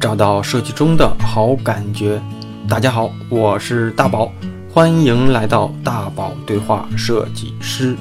[0.00, 2.20] 找到设计中的好感觉。
[2.68, 4.30] 大家好，我是大宝，
[4.70, 7.96] 欢迎来到大宝对话设计师。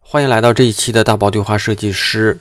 [0.00, 2.38] 欢迎来到这一期的大宝对话设计师。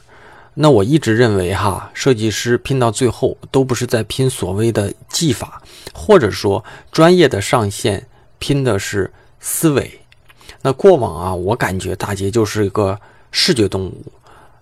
[0.55, 5.61] 那我一直认为哈，设计师拼到最后都不是在拼所谓的技法，
[5.93, 8.05] 或者说专业的上限，
[8.39, 9.99] 拼的是思维。
[10.61, 12.99] 那过往啊，我感觉大杰就是一个
[13.31, 14.11] 视觉动物，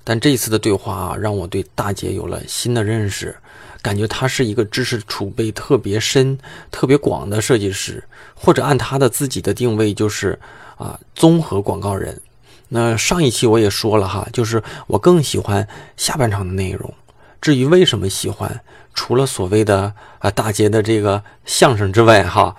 [0.04, 3.36] 但这一次的对话啊，让我对大姐有了新的认识，
[3.82, 6.38] 感觉他是一个知识储备特别深、
[6.70, 8.04] 特别广的设计师，
[8.34, 10.40] 或者按他的自己的定位就是
[10.78, 12.20] 啊，综合广告人。
[12.70, 15.68] 那上一期我也说了哈，就是我更喜欢
[15.98, 16.94] 下半场的内容。
[17.40, 18.62] 至于为什么喜欢，
[18.94, 22.56] 除了所谓的啊大姐的这个相声之外哈。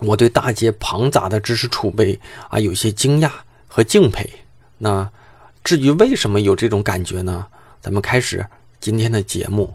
[0.00, 3.28] 我对大姐庞杂的知识储备啊，有些惊讶
[3.66, 4.30] 和敬佩。
[4.78, 5.10] 那
[5.68, 7.46] 至于为什么有这种感觉呢？
[7.78, 8.46] 咱们开始
[8.80, 9.70] 今天的节目。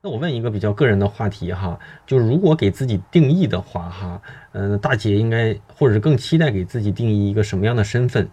[0.00, 8.26] 那我问一个比较个人的话题哈，就是如果给自己定义的话哈，嗯，大姐应该或者是更期待给自己定义一个什么样的身份？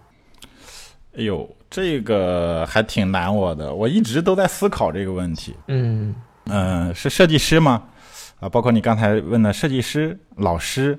[1.18, 5.54] 哎呦，这个还挺难我的，我一直都在思考这个问题。
[5.68, 6.16] 嗯
[6.46, 7.84] 嗯，是设计师吗？
[8.40, 10.98] 啊，包括你刚才问的设计师、老师，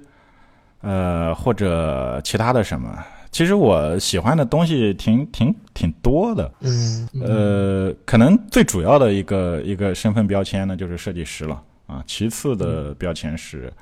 [0.82, 6.52] 呃，或者其他的什么，其实我喜欢的东西挺挺挺多的。
[6.60, 12.04] 嗯，呃，可能最主要的一个一个身份标签呢，就是设计师了啊。
[12.06, 13.72] 其次的标签是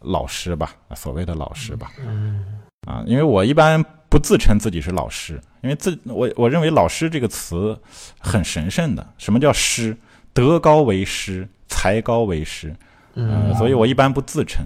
[0.00, 1.90] 老师吧，所谓的老师吧。
[2.06, 2.44] 嗯，
[2.86, 7.76] 啊，因为我一般不自称自己是老师，因为自我我认为老师这个词
[8.18, 9.04] 很神圣的。
[9.16, 9.96] 什么叫师？
[10.34, 12.76] 德高为师，才高为师。
[13.14, 14.64] 嗯，所以我一般不自称，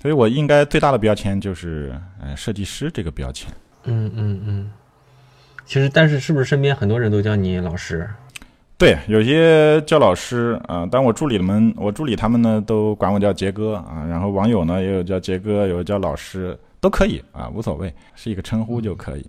[0.00, 3.52] 所以我应该最大的标签就是呃设计师这个标签。
[3.84, 4.70] 嗯嗯嗯。
[5.64, 8.08] 其实，但是是不是身边很多人都叫你老师？
[8.76, 14.04] 对，有些叫老师啊，但我助理们，我助理他们呢都管我叫杰哥啊。
[14.08, 19.26] 然后网友呢也有叫杰哥，有叫老师，都可以啊，无所谓，是一个称呼就可以。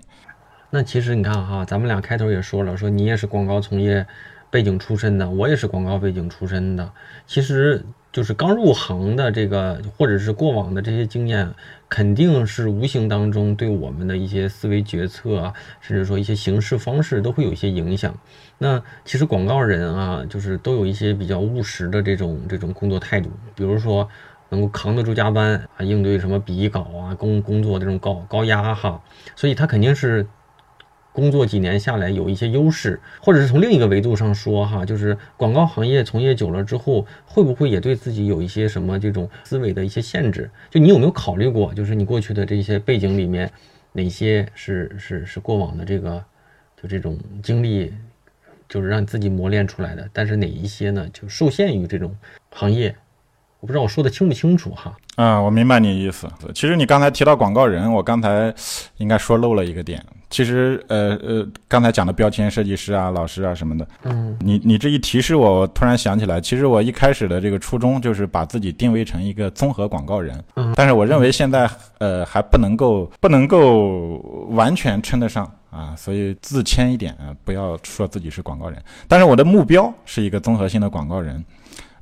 [0.69, 4.06] 那其实你看哈，咱们俩开头也说了，说你也是广告从业
[4.50, 6.91] 背景出身的，我也是广告背景出身的，
[7.28, 7.85] 其实。
[8.11, 11.53] 就是刚入行的这个，或者是过往的这些经验，
[11.88, 18.13] 肯定是无形当中对我们的一些思维决策啊，甚至说一些行事方式都会有一些影响。
[18.57, 24.07] 那其实广告人啊，就是都有一些比较务实的这种这种工作态度，比如说
[24.50, 29.01] 能够扛得住加班啊，应对什么笔稿啊、工工作这种高高压哈，
[29.35, 30.27] 所以他肯定是。
[31.13, 40.50] 工作几年下来有一些优势，或者是从另一个维度上说哈，就是广告行业从业久了之后，会不会也对自己有一些什么这种思维的一些限制？
[40.69, 43.51] 就你有没有考虑过，就是你过去的这些背景里面，
[43.91, 46.23] 哪些是是是过往的这个
[46.81, 47.94] 就这种经历，
[48.69, 50.09] 就是让自己磨练出来的？
[50.13, 52.16] 但是哪一些呢，就受限于这种
[52.51, 52.95] 行业？
[53.59, 54.97] 我不知道我说的清不清楚哈。
[55.17, 56.27] 啊，我明白你意思。
[56.55, 58.51] 其实你刚才提到广告人，我刚才
[58.97, 60.03] 应该说漏了一个点。
[60.31, 71.69] 其实，呃呃，刚才讲的标签设计师啊、老师啊什么的，嗯，你你这一提示我，我突然想起来，其实我一开始的这个初衷就是把自己定位成一个综合广告人，嗯，但是我认为现在
[72.00, 74.18] 呃还不能够不能够
[74.52, 81.44] 完全称得上啊，所以自谦一点啊，不要说自己是广告人，但是我的目标是一个综合性的广告人。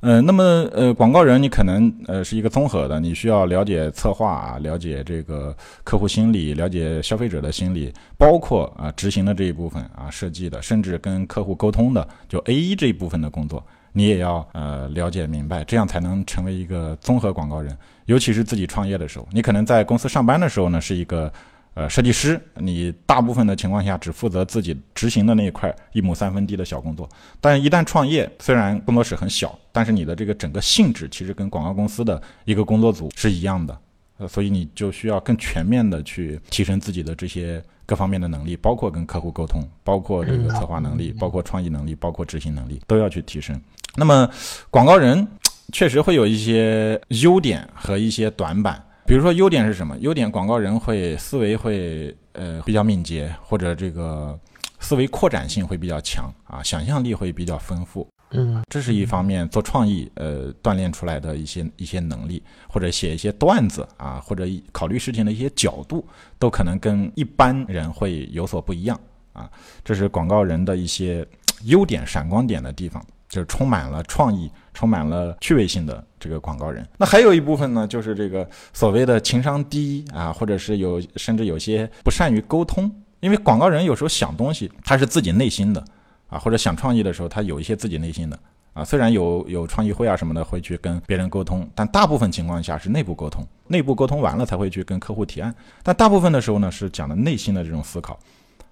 [0.00, 13.62] 呃，那么呃，广告人你可能呃是一个综合的，你需要了解策划，了解这个客户心理，了解消费者的心理，包括啊执行的这一部分啊设计的，甚至跟客户沟通的，就 A 一这一部分的工作，
[13.92, 17.76] 你也要呃了解明白，这样才能成为一个综合广告人。
[18.06, 21.30] 尤其是自己创业的时候，你可能在公司上班的时候呢，是一个。
[21.74, 27.08] 呃，设计师，你大部分的情况下只负责自己执行的那一块一亩三分地的小工作，
[27.40, 33.78] 但一旦创业，虽然工作室很小，但是你的这个整个性质其实跟广告公司的一个工作组是一样的，
[34.18, 43.58] 呃，所以你就需要更全面的去提升自己的这些各方面的能力，包括跟客户沟通，包括这个策划能力，包括创意能力，包括执行能力都要去提升。
[43.94, 44.28] 那么，
[44.70, 45.26] 广告人
[45.72, 48.84] 确实会有一些优点和一些短板。
[49.10, 49.98] 比如说优点是什么？
[49.98, 54.38] 优点广告人会思维会呃比较敏捷，或者这个
[54.78, 58.06] 思维扩展性会比较强啊，想象力会比较丰富。
[58.30, 66.06] 嗯，这是一方面做创意呃锻炼出来的一些一些能力，或者写一些段子啊，或者考虑事情的一些角度，
[66.38, 68.96] 都可能跟一般人会有所不一样
[69.32, 69.50] 啊。
[69.84, 71.26] 这是广告人的一些
[71.64, 73.04] 优点、闪光点的地方。
[73.28, 76.86] 就是充满了创意、充满了趣味性的这个广告人。
[76.98, 82.90] 那还有一部分呢，就是这个所谓的情商低啊，或者是有甚至有些不善于沟通。
[83.20, 85.84] 因为广告人有时候想东西，他是自己内心的
[86.28, 88.38] 啊，或者想创意的时候，他有一些自己内心的
[88.72, 98.18] 啊，虽然有有创意会啊什么的会去跟别人沟通，但大部分情况下是内部沟通，内部沟通完了才会去跟客户提案，但大部分的时候呢是讲的内心的这种思考，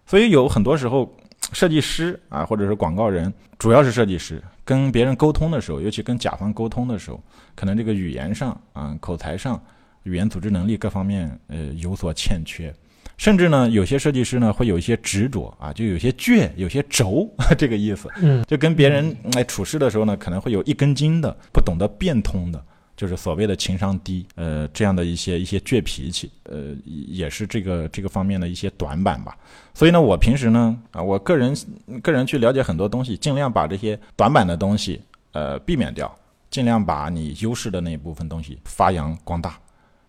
[0.06, 1.14] 所以有很多时候
[1.52, 7.22] 设计师啊或者是广告人，主要是设计师跟别人沟通的时候，尤其跟甲方沟通的时候，
[7.54, 9.60] 可能这个语言上啊口才上。
[10.04, 12.72] 语言组织能力各方面，呃，有所欠缺，
[13.18, 17.28] 甚至呢，有些设计师呢会有一些执着啊，就有些倔，有些轴，
[17.58, 18.08] 这个意思。
[18.22, 22.64] 嗯，就跟别人哎处事的时候呢，可能会有一根筋的，不懂得变通的，
[22.98, 29.38] 就是所谓的情商低，呃，这样的一些一些倔脾气，呃，也是这个这个方面的一些短板吧。
[29.72, 31.56] 所以呢，我平时呢，啊，我个人
[32.02, 35.00] 个人去了解很多东西，尽量把这些短板的东西，
[35.30, 36.12] 呃，避免掉，
[36.50, 39.56] 尽量把你优势的那一部分东西发扬光大。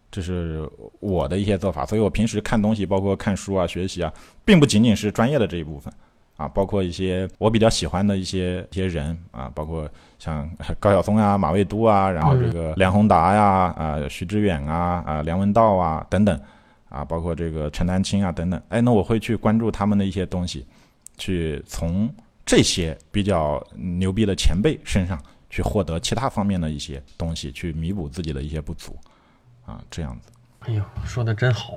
[0.09, 0.68] 这是
[1.00, 4.12] 我的一些做法，所以我平时看东西，包括看书啊、学习啊，
[4.44, 5.94] 并不仅仅是专业的这一部分，
[6.38, 9.88] 啊，包括一些我比较喜欢的一些一些人啊，包括
[10.19, 10.48] 像
[10.80, 16.39] 高晓松啊、马未都啊，然后这个梁宏达呀、啊徐志远啊、啊梁文道啊等等，
[16.89, 20.68] 啊，包括这个陈丹青啊等等，哎，那我会去关注他们的一些东西，
[21.18, 22.13] 去从
[22.45, 25.19] 这些比较牛逼的前辈身上
[25.50, 28.95] 去获得其他方面的一些东西，去弥补自己的一些不足。
[29.66, 30.31] 啊，这样子，
[30.62, 31.75] 哎呦，说的真好，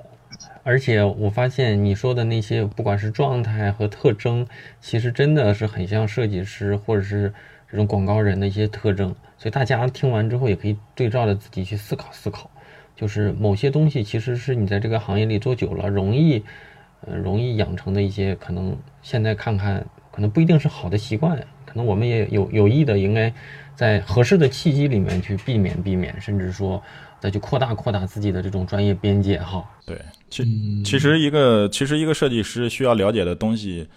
[0.63, 4.47] 而且我发现你说的那些，不管是状态和特征，
[4.81, 7.33] 其实真的是很像设计师或者是
[7.73, 9.13] 这种广告人的一些特征。
[9.37, 12.49] 所以大家听完之后，也可以对照着自己去思考思考，
[12.95, 16.41] 就是某些东西其实是你在这个行业里做久了，容易，
[17.01, 21.37] 呃，容易养成的一些，可能现在看看，可能不一定是好的习惯，
[21.67, 23.35] 可能我们也有有意的，应该
[23.75, 26.81] 在合适的契机里面去避免避免，甚至说。
[27.23, 29.65] 再去扩大扩大自己的这种专业边界哈。
[29.87, 29.97] 对，
[30.29, 30.43] 其
[30.83, 33.89] 其实一个其实一个设计师需要了解的东西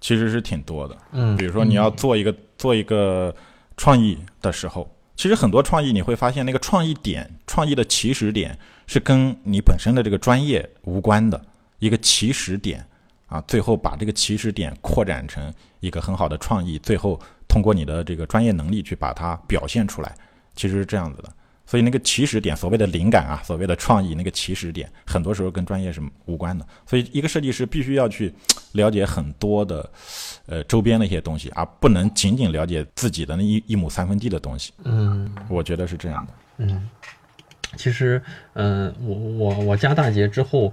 [0.00, 0.96] 其实是挺多的。
[1.12, 3.34] 嗯，比如说你要做一个做一个
[3.76, 11.40] 创意的时候，其实很多创意你会发现那个创意点、创意的起始点是跟你本身的这个专业无关的
[11.78, 12.84] 一个起始点
[13.26, 20.14] 啊，最后把这个起始点扩展成一个很好的创意，最后通过你的这个专业能力去把它表现出来，
[20.54, 21.32] 其实是这样子的。
[21.68, 26.66] 所以那个起始点，所谓的灵感啊，所谓的创意，那个起始点，很多时候跟专业是无关的。
[26.86, 28.32] 所以一个设计师必须要去
[28.72, 29.90] 了解很多的，
[30.46, 34.72] 呃，周边的一些东西，而不能仅仅了解自己的那一一亩三分地的东西。
[34.84, 36.32] 嗯，我觉得是这样的。
[36.56, 36.88] 嗯，
[37.76, 38.22] 其实，
[38.54, 40.72] 嗯，我我我加大节之后，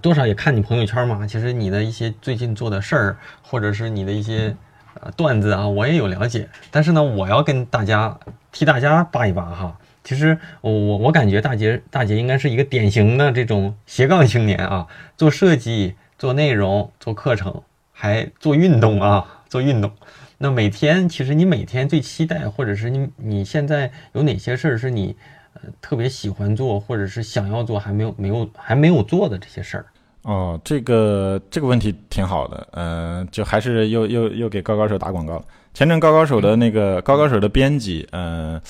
[0.00, 1.26] 多少也看你朋友圈嘛。
[1.26, 4.56] 其实你的一些最近做的事儿，或者是你的一些
[5.00, 6.48] 呃段子啊，我也有了解。
[6.70, 8.16] 但是呢，我要跟大家
[8.52, 9.76] 替大家扒一扒哈。
[10.06, 14.86] 其实我我我感觉大杰大杰应该是一个典型的这种斜杠青年啊，
[15.16, 19.90] 做设计、做内容、做课程，还做运动啊，做运动。
[20.38, 25.16] 那每天其实你每天最期待，或者是你你现在有哪些事儿是你
[25.54, 29.86] 呃特别喜欢做，或者是想要做还没有没有还没有做的这些事儿？
[30.22, 35.44] 哦，这个这个问题挺好的，嗯，就还是又又又给高高手打广告了。
[35.74, 38.62] 前阵高高手的那个高高手的编辑，嗯。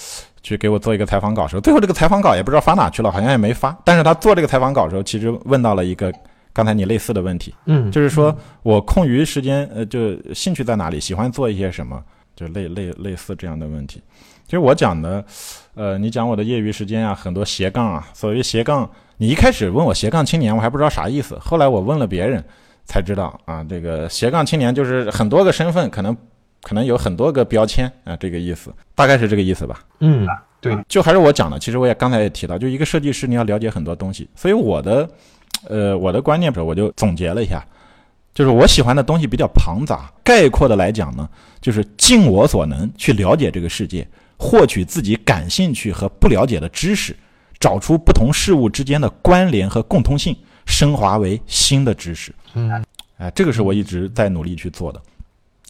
[0.46, 3.76] 去给我做一个采访稿的时候，最后这个采访稿也不知道发哪去了，好像也没发。
[3.84, 6.12] 但是他做这个采访稿的时候，其实问到了一个
[6.52, 8.32] 刚才你类似的问题，嗯，就是说
[8.62, 12.00] 我空余时间，呃，就兴趣在哪里，喜欢做一些什么，
[12.36, 14.00] 就类类类似这样的问题。
[14.44, 15.24] 其实我讲的，
[15.74, 18.06] 呃，你讲我的业余时间啊，很多斜杠啊。
[18.14, 21.36] 所谓斜杠，你一开始问我斜杠青年，我还不知道啥意思。
[21.40, 22.44] 后来我问了别人，
[22.84, 26.16] 才知道啊，这个斜杠青年就是很多个身份，可能。
[26.66, 29.84] 可能有很多个标签啊，这个意思大概是这个意思吧。
[30.00, 30.26] 嗯，
[30.60, 31.60] 对，就还是我讲的。
[31.60, 34.28] 其实我也刚才也提到，就一个设计师，你要了解很多东西。
[34.34, 35.08] 所以我的，
[35.68, 37.64] 呃，我的观念，我就总结了一下，
[38.34, 40.12] 就是我喜欢的东西比较庞杂。
[40.24, 41.28] 概括的来讲呢，
[41.60, 44.04] 就是尽我所能去了解这个世界，
[44.36, 47.14] 获取自己感兴趣和不了解的知识，
[47.60, 52.34] 找出不同事物之间的关联和共通性，升华为新的知识。
[52.54, 52.84] 嗯，
[53.18, 55.00] 哎，这个是我一直在努力去做的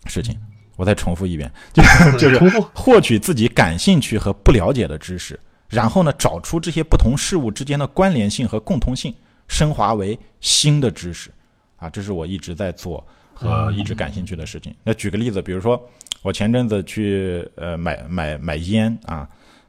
[0.07, 0.35] 事情。
[0.77, 5.41] 我再重复一遍，就是 就是获取自己感兴趣和不了解的知识，
[5.71, 9.15] 然后呢，找出这些不同事物之间的关联性和共通性，
[9.49, 11.31] 升华为新的知识，
[11.77, 14.75] 啊，这是我一直在做和一直感兴趣的事情。
[14.85, 15.83] 那举个例子，比如说
[16.21, 19.27] 我前阵子去呃买买买烟啊，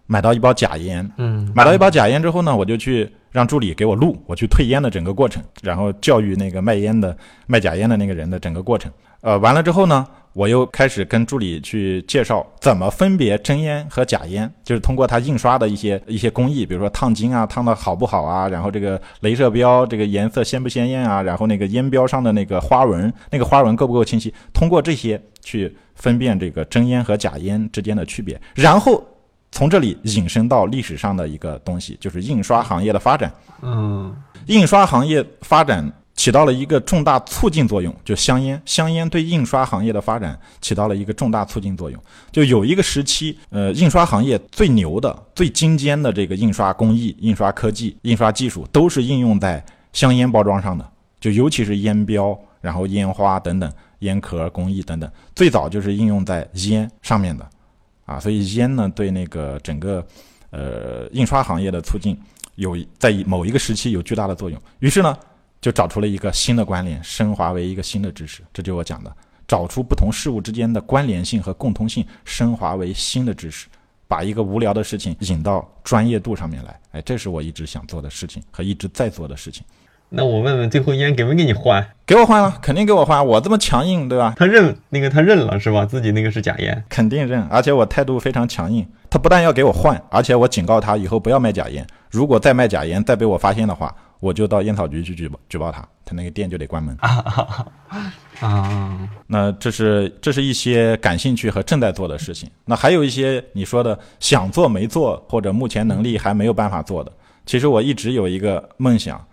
[0.07, 8.91] 买到一包假烟，嗯，买到一包假烟之后呢，我就去让助理给我录我去退烟的整个过程，然后教育那个卖烟的卖假烟的那个人的整个过程。
[9.21, 10.05] 呃，完了之后呢。
[10.37, 29.03] 我又开始跟助理去介绍怎么分别真烟和假烟，就是通过它印刷的一些一些工艺，比如说烫金啊，烫的好不好啊，然后这个镭射标这个颜色鲜不鲜艳啊，然后那个烟标上的那个花纹，那个花纹够不够清晰，通过这些去分辨这个真烟和假烟之间的区别，然后
[29.51, 33.33] 从这里引申到历史上的一个东西，就是印刷行业的发展。
[33.63, 34.15] 嗯，
[34.45, 35.91] 印刷行业发展
[36.27, 41.97] 起到了一个重大促进作用，就香烟，香烟对印刷行业的发展起到了一个重大促进作用。
[42.33, 50.85] 就有一个时期，呃，印刷行业最牛的、最精尖的这个印刷工艺、印刷科技、印刷技术，都是应用在香烟包装上的，
[51.21, 57.47] 就尤其是烟标，然后烟花等等、烟壳工艺等等，最早就是应用在烟上面的，
[58.05, 60.05] 啊，所以烟呢对那个整个
[60.49, 62.19] 呃印刷行业的促进。
[62.57, 65.15] 有在某一个时期有巨大的作用，于是呢，
[65.61, 68.43] 就找出了一个新的关联，升华为一个新的知识。
[68.53, 69.11] 这就是我讲的，
[69.47, 73.67] 找出不同事物之间的关联性和共通性，升华为新的知识，
[74.07, 76.79] 把一个无聊的事情引到专业度上面来。
[76.91, 79.63] 哎，这是我一直想做的事情和一直在做的事情。
[80.09, 81.85] 那我问问，最后烟给没给你换？
[82.05, 83.27] 给我换了，肯定给我换。
[83.27, 84.33] 我这么强硬，对吧？
[84.37, 85.85] 他认那个他认了是吧？
[85.85, 87.41] 自己那个是假烟，肯定认。
[87.49, 91.85] 而且我态度非常强硬，他不但要给我换，而且我警告他以后不要卖假烟。
[92.09, 96.97] 如果再卖假烟，再被我发现的话，我就到烟草局去举报举报他，他那个店就得关门。
[98.39, 102.49] 啊，那这是这是一些感兴趣和正在做的事情。
[102.65, 107.11] 那还有一些你说的想做没做，或者目前能力还没有办法做的。
[107.45, 109.23] 其实我一直有一个梦想。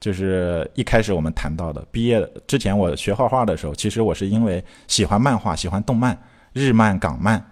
[0.00, 6.18] 就是一开始我们谈到的，毕业之前我学画画的时候，其实我是因为喜欢漫画、喜欢动漫、
[6.54, 7.44] 日漫、港漫，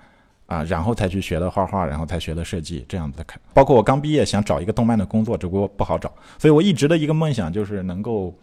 [0.48, 3.38] 啊，然后才去学的画画，然后才学的设计，这样子的看。
[3.52, 8.34] 包括我刚毕业想找一个动漫的工作，只不过不好找，所以我一直的一个梦想就是能够，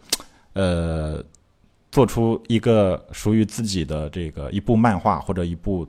[0.52, 1.20] 呃，
[1.90, 5.84] 做出一个属于自己的这个一部漫画或者一部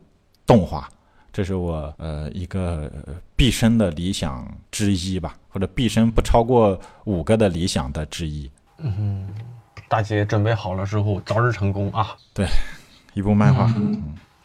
[0.45, 0.89] 动画。
[1.31, 2.91] 这是我呃一个
[3.35, 8.49] 毕生的理想之一吧，或者毕生不超过五个的理想的之一。
[8.79, 9.29] 嗯，
[9.87, 12.15] 大姐准备好了之后，早日成功啊！
[12.33, 12.47] 对，
[13.13, 13.71] 一部漫画。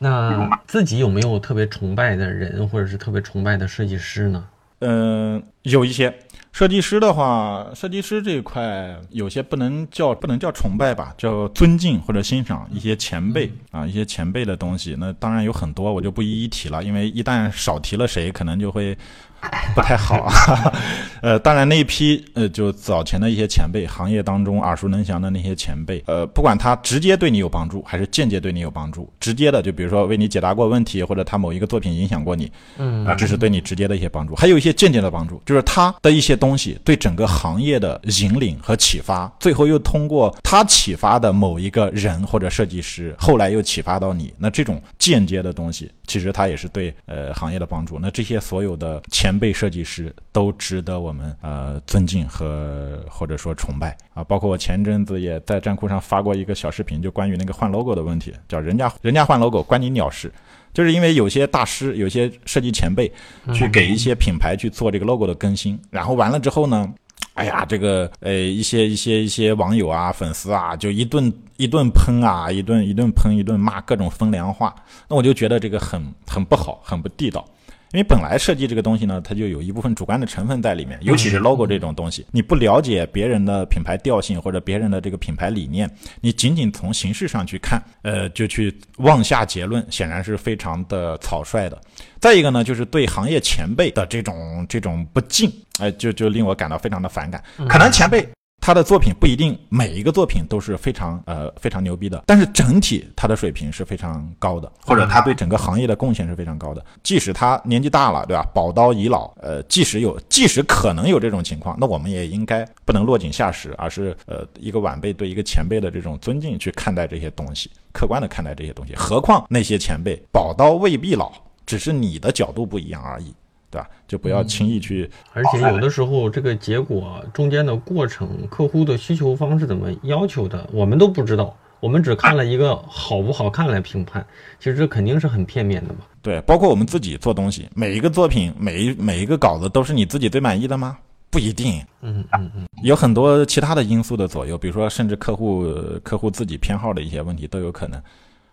[0.03, 4.45] 那自己有没有特别崇拜的人，或者是特别崇拜的设计师呢？
[4.81, 6.13] 嗯，有一些。
[6.53, 14.95] 设计师的话，设计师这一块有些不能叫不能叫崇拜吧，叫尊敬或者欣赏一些前辈啊，一些前辈的东西。
[14.99, 18.99] 那当然有很多，我就不一一提了，因为一旦少提了谁，可能就会。
[19.75, 20.73] 不太好啊，
[21.23, 47.99] 呃，当然那一批呃，就早前的一些前辈，行业当中耳熟能详的那些前辈，呃，不管他直接对你有帮助，还是间接对你有帮助，直接的就比如说为你解答过问题，或者他某一个作品影响过你，嗯啊，这是对你直接的一些帮助，还有一些间接的帮助，就是他的一些东西对整个行业的引领和启发，最后又通过他启发的某一个人或者设计师，后来又启发到你，那这种间接的东西，其实他也是对呃行业的帮助。
[47.99, 49.32] 那这些所有的前。
[49.33, 54.23] 前辈设计师都值得我们呃尊敬和或者说崇拜啊！
[54.23, 60.31] 包括我前阵子也在站酷上发过一个小视频，就关于那个换 logo 的问题，叫人家人家换 logo 关你鸟事，
[60.75, 63.11] 就是因为有些大师、有些设计前辈
[63.55, 66.93] 去给一些品牌去做这个 logo 的更新，然后完了之后呢，
[67.33, 74.75] 哎呀，这个呃一些一些一些网友啊、粉丝啊，就一顿一顿喷啊，一顿一顿喷，一顿骂，各种风凉话，
[75.09, 77.43] 那我就觉得这个很很不好，很不地道。
[77.93, 91.81] 因为本来设计这个东西呢，它就有一部分主观的成分在里面，尤其是 logo 这种东西，你不了解别人的品牌调性或者别人的这个品牌理念，你仅仅从形式上去看，呃，就去妄下结论，显然是非常的草率的。
[92.19, 97.43] 再一个呢，就是对行业前辈的这种这种不敬，哎，就就令我感到非常的反感。
[97.69, 98.27] 可能前辈。
[98.63, 106.83] 他的作品不一定每一个作品都是非常呃非常牛逼的，但是整体他的水平是非常高的，或者他对整个行业的贡献是非常高的。
[107.03, 108.49] 即使他年纪大了，对吧？
[108.55, 118.95] 宝刀已老，呃，即使有，即使可能有这种情况，那我们也应该不能落井下石，而是呃一个晚辈对一个前辈的这种尊敬去看待这些东西，客观的看待这些东西。
[118.95, 121.33] 何况那些前辈宝刀未必老，
[121.67, 123.35] 只是你的角度不一样而已。
[123.73, 123.89] 对吧？
[124.07, 125.11] 就不要轻易去。
[125.33, 131.57] 而且有的时候，这个结果中间的过程，客户的需求方是怎么要求的，我们都不知道。
[131.81, 134.25] 我们只看了一个好不好看来评判，
[134.61, 136.01] 其实这肯定是很片面的嘛。
[136.21, 140.99] 对，包括我们自己做东西，每一个作品，每一每一个稿子都是你自己最满意的吗？
[141.29, 141.83] 不一定。
[142.03, 145.67] 嗯嗯嗯，有很多其他的因素的左右，比如说甚至客户
[146.05, 148.01] 客户自己偏好的一些问题都有可能。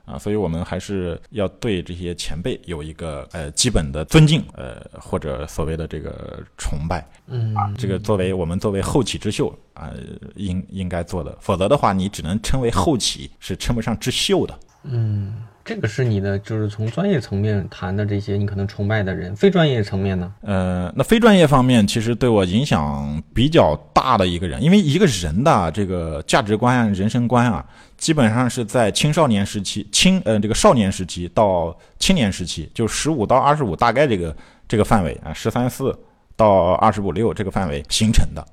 [0.10, 9.92] 啊，所以我们还是要对这些前辈有一个呃基本的尊敬，呃或者所谓的这个崇拜，嗯，这个作为我们作为后起之秀啊，
[10.36, 14.60] 应应该做的，否则的话，你只能称为后起，是称不上之秀的。
[14.84, 15.36] 嗯，
[15.66, 19.36] 这个是你的，就是从专业层面谈的这些，你可能崇拜的人。
[19.36, 20.34] 非专业层面呢？
[20.42, 27.66] 呃，那非专业方面，其实对我影响比较大的一个人，因为一个人的这个价值观啊、人生观啊，
[28.00, 34.36] 基本上是在青少年时期、青呃这个少年时期到青年时期，就十五到二十五，大概这个
[34.68, 35.96] 这个范围啊，十三四
[36.36, 38.44] 到二十五六这个范围形成的。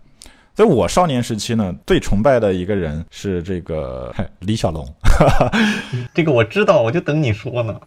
[0.56, 4.86] 所以我少年时期呢，最崇拜的一个人是这个李小龙。
[6.14, 7.78] 这个我知道，我就等你说呢。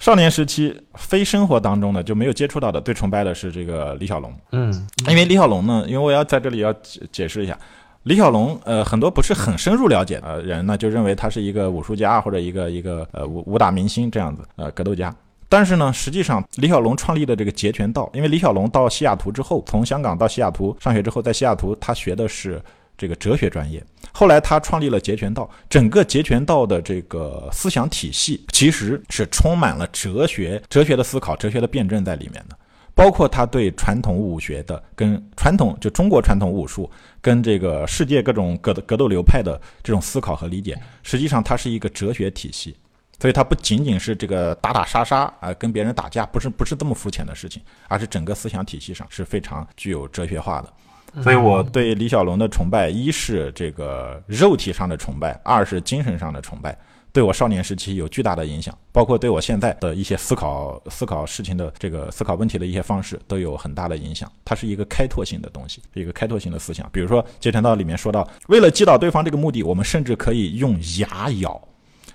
[0.00, 4.34] 少年时期非生活当中呢就没有接触到的，最崇拜的是这个李小龙。
[4.52, 7.58] 嗯，因为李小龙呢，因为我要在这里要解解释一下，
[8.04, 15.14] 李小龙呃很多不是很深入了解的人呢，就认为他是一个武术家或者一个一个呃武武打明星这样子呃格斗家。
[15.48, 22.60] 但是呢，实际上李小龙创立的这个截拳道，因为李小龙到西雅图之后，从香港到西雅图上学之后，在西雅图他学的是
[22.98, 23.82] 这个哲学专业。
[24.12, 32.56] 后来他创立了截拳道，整个截拳道的这个思想体系其实是充满了哲学、哲学的思考、哲学的辩证在里面的。
[32.94, 42.76] 包括他对传统武学的跟传统就中国传统武术跟这个世界各种格格斗流派的这种思考和理解，实际上它是一个哲学体系。
[43.20, 51.22] 所以它不仅仅是这个打打杀杀啊，跟别人打架，不是不是这么肤浅的事情，而是整个思想体系上是非常具有哲学化的。
[51.22, 56.76] 所以我对李小龙的崇拜，一是这个肉体上的崇拜，二是精神上的崇拜，
[57.14, 64.28] 对我少年时期有巨大的影响，包括对我现在的一些思考、思考事情的这个思考问题的一些方式都有很大的影响。
[64.44, 66.90] 它是一个开拓性的东西，一个开拓性的思想。
[66.92, 71.68] 比如说《截拳道》里面说到，为了击倒对方这个目的，我们甚至可以用牙咬。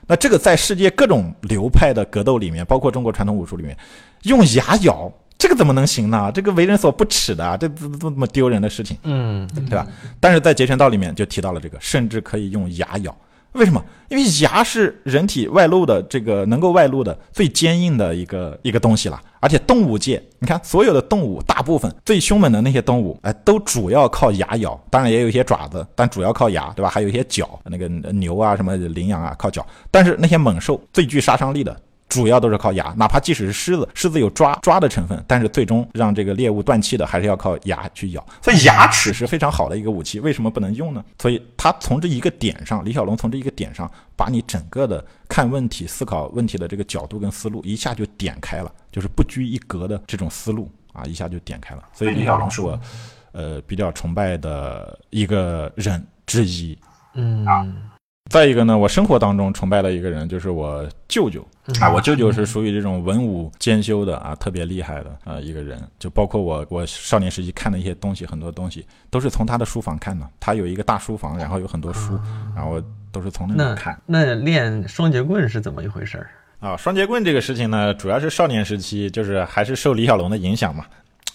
[0.06, 3.78] 那这个在世界各种流派的格斗里面，包括中国传统武术里面，
[4.24, 6.30] 用牙咬，这个怎么能行呢？
[6.34, 9.88] 这个为人所不齿的，这这这么丢人的事情，嗯，对吧？
[10.20, 13.16] 但是在截拳道里面就提到了这个，甚至可以用牙咬。
[13.54, 13.84] 为什么？
[14.10, 26.90] 因为牙是人体外露的这个能够外露的最坚硬的一个一个东西了，而且动物界，你看所有的动物，大部分最凶猛的那些动物，哎，都主要靠牙咬，当然也有一些爪子，但主要靠牙，对吧？
[26.90, 29.66] 还有一些脚，那个牛啊，什么羚羊啊，靠脚。
[29.92, 31.76] 但是那些猛兽最具杀伤力的。
[32.10, 38.26] 主要都是靠牙，哪怕即使是狮子，狮子有抓抓的成分，但是最终让这个猎物断气的还是要靠牙去咬。
[38.42, 41.06] 所以牙齿是非常好的一个武器，为什么不能用呢？
[41.20, 51.84] 所以他从这一个点上，李小龙从这一个点上，把你整个的看问题、思考问题的这个角度跟思路一下就点开了，就是不拘一格的这种思路啊，一下就点开了。
[51.94, 52.80] 所以李小龙是我，
[53.34, 56.76] 呃，比较崇拜的一个人之一。
[57.14, 57.46] 嗯。
[58.30, 61.46] 再一个呢，我生活当中崇拜的一个人就是我舅舅
[61.82, 65.82] 啊，我舅舅是属于这种文武兼修的啊，特别厉害的啊一个人。
[65.98, 70.26] 就包括我，我少年时期看的一些东西，很多东西都是从他的书房看的。
[70.40, 72.20] 他有一个大书房，然后有很多书，
[72.56, 72.80] 然后
[73.12, 74.00] 都是从那里看。
[74.06, 76.78] 那练双截棍是怎么一回事儿啊？
[76.78, 80.86] 双截棍这个事情呢，主要是少年时期，就是还是受李小龙的影响嘛。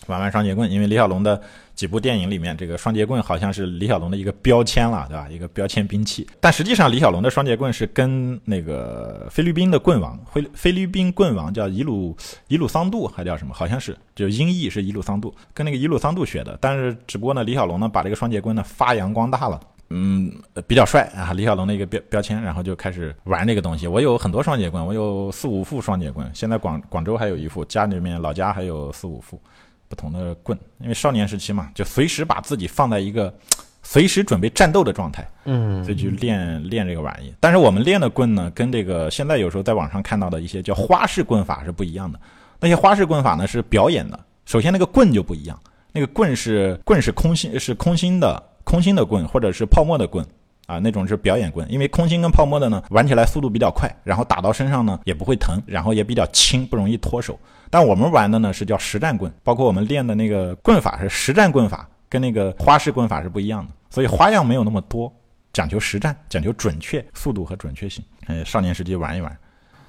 [0.06, 1.40] 玩玩双截棍，因为李小龙的
[1.74, 5.28] 几部电影里面，这个双截棍好像是李小龙的一个标签了，对吧？
[5.30, 6.26] 一个标签兵器。
[6.40, 12.16] 但实际上，李小龙的双截棍是跟那个菲律宾的棍王，菲菲律宾棍王叫伊鲁
[12.48, 13.54] 伊鲁桑杜，还叫什么？
[13.54, 16.58] 好像是，就音译是伊鲁桑杜，跟那个伊鲁桑杜学的。
[16.60, 20.32] 但是只不过呢，李小龙呢把这个双截棍呢发扬光大了，嗯，
[20.66, 23.86] 比较帅啊，李小龙的一个标标签，然后就开始玩这个东西。
[23.86, 29.40] 我有很多双截棍，我有四五副双截棍，现在广广州还有一副，家里面老家还有四五副。
[29.88, 33.32] 不同的棍，因为少年时期嘛，就随时把自己放在一个
[33.82, 37.32] 随时准备战斗的状态，嗯，所以就练练这个玩意。
[37.38, 42.18] 但是我们练的棍呢，跟这个现在有时候在网上看到的一些叫花式棍法是不一样的。
[42.60, 45.60] 那些花式棍法呢是表演的，首先那个棍就不一样，
[45.92, 50.26] 那个棍是棍是空心是空心的空心的棍，或者是泡沫的棍。
[50.66, 57.38] 啊，那种是表演棍，因为空心跟泡沫的呢，玩起来速度比较快，然后打到身上呢也不会疼，然后也比较轻，不容易脱手。
[57.70, 65.12] 但我们玩的呢是叫实战棍，包括我们练的那个棍法是实战棍法，跟那个花式棍法是不一样的，所以花样没有那么多，
[65.52, 68.04] 讲求实战，讲求准确速度和准确性。
[68.26, 69.36] 呃，少年时期玩一玩。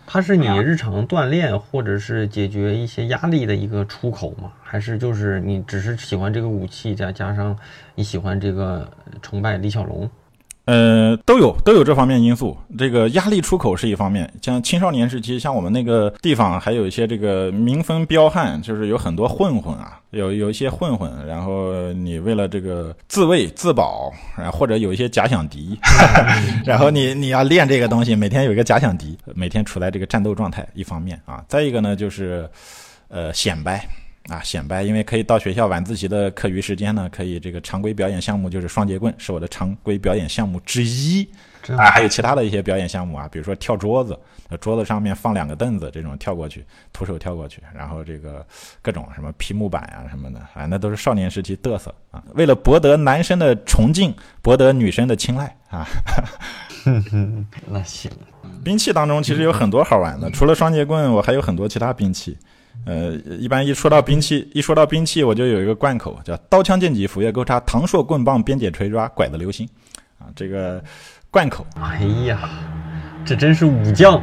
[0.08, 4.52] 它是你日常锻炼或者是解决一些压力的一个出口吗？
[4.62, 7.58] 还是就是你只是喜欢这个武器，再加上
[7.96, 10.10] 你喜欢这个崇拜李小龙？
[10.65, 12.58] 呃，都有都有这方面因素。
[12.78, 25.78] 这个压力出口是一方面，像青少年时期，像我们那个地方，还有一些这个民风彪悍，就是有很多混混啊，有有一些混混，然后你为了这个自卫自保，然后或者有一些假想敌，
[26.65, 32.49] 然后你你要练这个东西，每天有一个假想敌，每天处在这个战斗状态，一方面啊，再一个呢就是，
[33.08, 33.88] 呃，显摆。
[34.28, 41.28] 啊，显摆，因为可以到学校晚自习的课余时间呢，可以这个常规表演项目就是双节棍，是我的常规表演项目之一。
[41.78, 44.16] 啊，还有其他的一些表演项目啊，比如说跳桌子，
[44.62, 48.46] 桌子上面放两个凳子，这种跳过去，徒手跳过去，然后这个
[48.84, 52.24] 各种什么劈木板啊什么的，啊，那都是少年时期嘚瑟啊。
[52.36, 55.88] 为了博得男生的崇敬，博得女生的青睐啊。
[57.66, 58.12] 那行，
[58.64, 62.38] 兵器当中其实有很多好玩的，除了双节棍，我还有很多其他兵器。
[62.86, 69.68] 呃，一般一说到兵器，一说到兵器，我就有一个贯口，叫刀枪剑戟斧钺钩叉唐硕棍棒鞭锏锤抓拐子流星，
[70.20, 70.84] 啊，这个
[71.32, 71.66] 贯口。
[71.82, 72.48] 哎呀，
[73.26, 74.22] 这真是武将。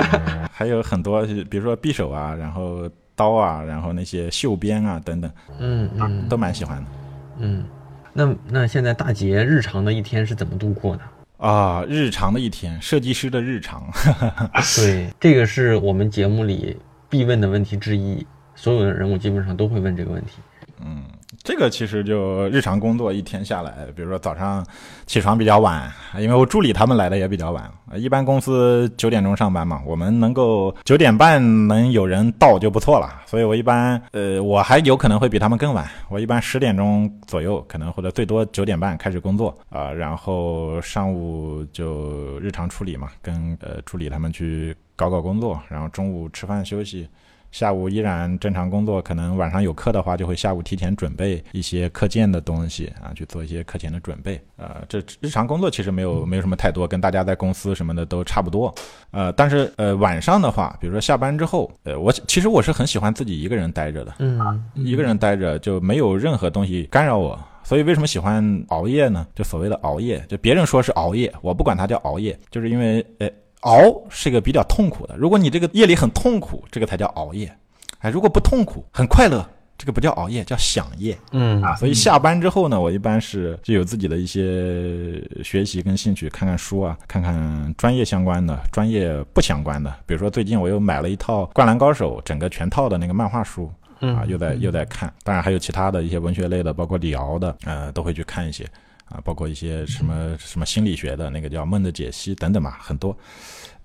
[0.52, 2.86] 还有很多，比如说匕首啊，然后
[3.16, 6.90] 刀啊，然后那些袖鞭啊等等，嗯嗯，都蛮喜欢的。
[7.38, 7.64] 嗯，
[8.12, 11.02] 那那现在大杰日常的一天是怎么度过的？
[11.38, 13.82] 啊，日常的一天，设计师的日常。
[14.76, 16.76] 对，这个是我们节目里。
[17.12, 20.38] 必问的问题之一，所有的人物基本上都会问这个问题。
[20.80, 21.04] 嗯，
[21.44, 24.66] 这个其实就日常工作一天下来，比如说早上
[25.04, 27.70] 起床比较晚，因为我助理他们来的也比较晚。
[27.96, 33.20] 一般公司九点钟上班嘛，我们能够九点半能有人到就不错了。
[33.26, 35.86] 所以我一般，呃，我还有可能会比他们更晚。
[36.08, 44.74] 我一般十点钟左右，可能或者最多九点半开始工作啊，然后上午就日常处理嘛，跟呃助理他们去。
[44.96, 47.08] 搞搞工作，然后中午吃饭休息，
[47.50, 49.00] 下午依然正常工作。
[49.02, 54.40] 可能晚上有课的话，就会下午提前准备一些课件的东西啊，去做一些课前的准备。
[54.56, 58.72] 呃，这日常工作其实没有没有什么太多，跟大家在公司什么的都差不多。
[59.10, 67.38] 呃，但是呃晚上的话，比如说下班之后，呃，我其实我是很喜欢自己一个人待着的，嗯，一个人待着就没有任何东西干扰我。
[67.64, 69.26] 所以为什么喜欢熬夜呢？
[69.34, 73.28] 就所谓的熬夜，就别人说是熬夜，我不管它叫熬夜，就是因为呃。
[73.62, 77.52] 熬是一个比较痛苦的，如果你这个夜里很痛苦，这个才叫熬夜。
[77.98, 79.48] 哎，如果不痛苦，很快乐，
[79.78, 81.16] 这个不叫熬夜，叫享夜。
[81.30, 89.94] 嗯啊，所以下班之后呢，我一般是就有自己的一些学习跟兴趣，看看书啊，看看专业相关的、专业不相关的。
[90.04, 93.70] 比如说最近我又买了一套《灌篮高手》整个全套的那个漫画书，
[94.00, 95.12] 啊，又在又在看。
[95.22, 98.66] 当然还有其他的一些文学类的，包括李敖的，呃，都会去看一些。
[99.12, 103.16] 啊，包括一些什么什么心理学的那个叫《梦的解析》等等嘛，很多。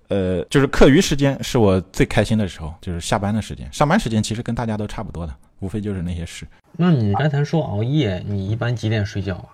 [0.08, 3.70] 呃，就是课余时间是我最开心的时候，就是下班的时间。
[3.70, 6.46] 上班时间其实跟大家都差不多的，无非就是那些事。
[6.72, 9.44] 那你刚才说熬夜，你一般几点睡觉啊？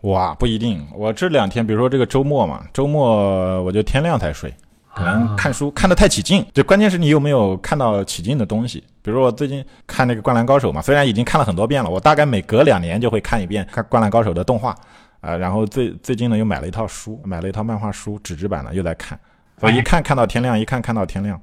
[0.00, 0.84] 哇，不一定。
[0.92, 4.52] 我这两天，比如说这个周末嘛，周末我就天亮才睡，
[4.92, 6.44] 可能看书看得太起劲。
[6.52, 8.82] 就关键是你有没有看到起劲的东西。
[9.02, 14.76] 比如我最近看那个《灌篮高手》嘛，虽然已经看了很多遍了，我大概每隔两年就会看一遍看《灌篮高手》的动画。
[15.20, 19.18] 啊，然后最最近呢又买了一套书，买了一套漫画书，纸质版的，又在看。
[19.58, 21.38] 所以一看看到天亮，一看看到天亮，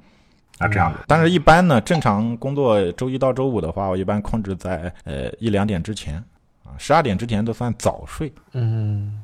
[0.58, 0.98] 啊这样子。
[1.08, 6.16] 但是，一般呢，正常工作周一到周五的话，我一般控制在呃一两点之前，
[6.64, 8.34] 啊十二点之前都算早睡。
[8.54, 9.22] 嗯，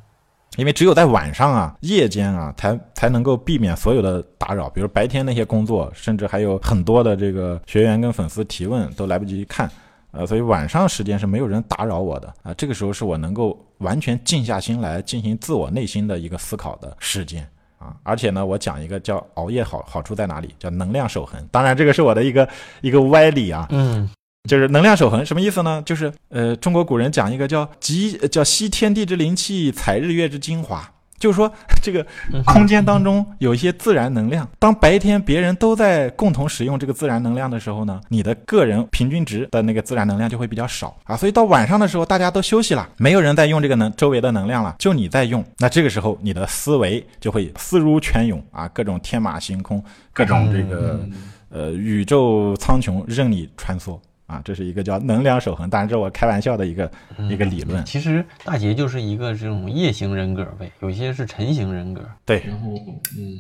[0.58, 9.68] 因为只有在晚上啊、夜间啊，才才能够避免所有的打扰，比如白天那些工作，甚至还有很多的这个学员跟粉丝提问都来不及看。
[10.12, 17.94] 呃，所以晚上时间是没有人打扰我的啊，这个时候是我能够完全静下心来进行自我内心的一个思考的时间啊。
[18.02, 21.40] 而且呢，我讲一个叫熬夜好好处在哪里，叫能量守恒。
[21.52, 22.50] 当然，这个是我的一个
[22.82, 24.10] 一个歪理啊，嗯，
[24.50, 25.84] 就是能量守恒什么意思呢？
[25.86, 30.90] 就是呃，中国古人讲一个叫集叫吸天地之灵气，采日月之精华。
[31.24, 31.50] 就是说，
[31.82, 32.06] 这个
[32.46, 34.46] 空间当中有一些自然能量。
[34.60, 41.16] 当白天别人都在共同使用这个自然能量的时候呢，你的个人平均值的那个自然能量就会比较少啊。
[41.16, 45.42] 所以到晚上的时候，大家都休息了，没有人在用这个能周围的能量了，就你在用。
[45.60, 49.82] 那这个时候，你的思维就会思如泉涌啊，各种天马行空，
[50.12, 51.08] 各种这个
[51.50, 53.98] 呃宇宙苍穹任你穿梭。
[54.26, 56.92] 啊，这是一个叫能量守恒，当然这我开玩笑的一个
[57.30, 57.84] 一个理论。
[57.86, 62.02] 其实大杰就是一个这种夜行人格呗，有些是晨型人格。
[62.26, 62.74] 对，然后
[63.18, 63.38] 嗯，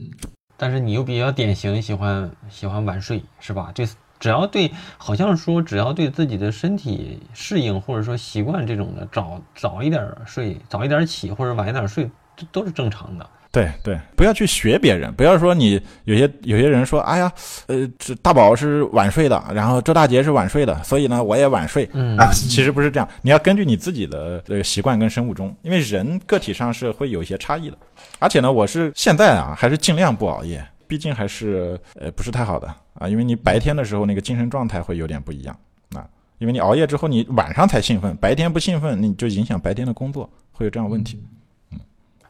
[0.57, 3.71] 但是你又比较典型，喜欢喜欢晚睡，是吧？
[3.73, 3.87] 这
[4.19, 13.29] 只要对，好像说只要对自己的身体适应或者说习惯这种的，早早一点睡，早一点起或者晚一点睡，这都是正常的。
[13.53, 17.31] 对对，不要去学别人，不要说你有些有些人说，哎呀，
[17.67, 21.87] 呃，这大宝是晚睡的，然后周大杰是晚睡的，所以呢，我也晚睡。
[21.93, 27.77] 嗯啊，其实不是这样，你要根据你自己的这个习惯跟生物钟，因为人个体上是会有一些差异的。
[28.17, 35.55] 而且呢，我是现在啊，还是尽量不熬夜，毕竟还是呃不是太好的啊，因为你白天的时候那个精神状态会有点不一样
[35.95, 36.03] 啊，
[36.39, 41.23] 因为你熬夜之后你晚上才兴奋，白天不兴奋，你就影响白天的工作，会有这样问题。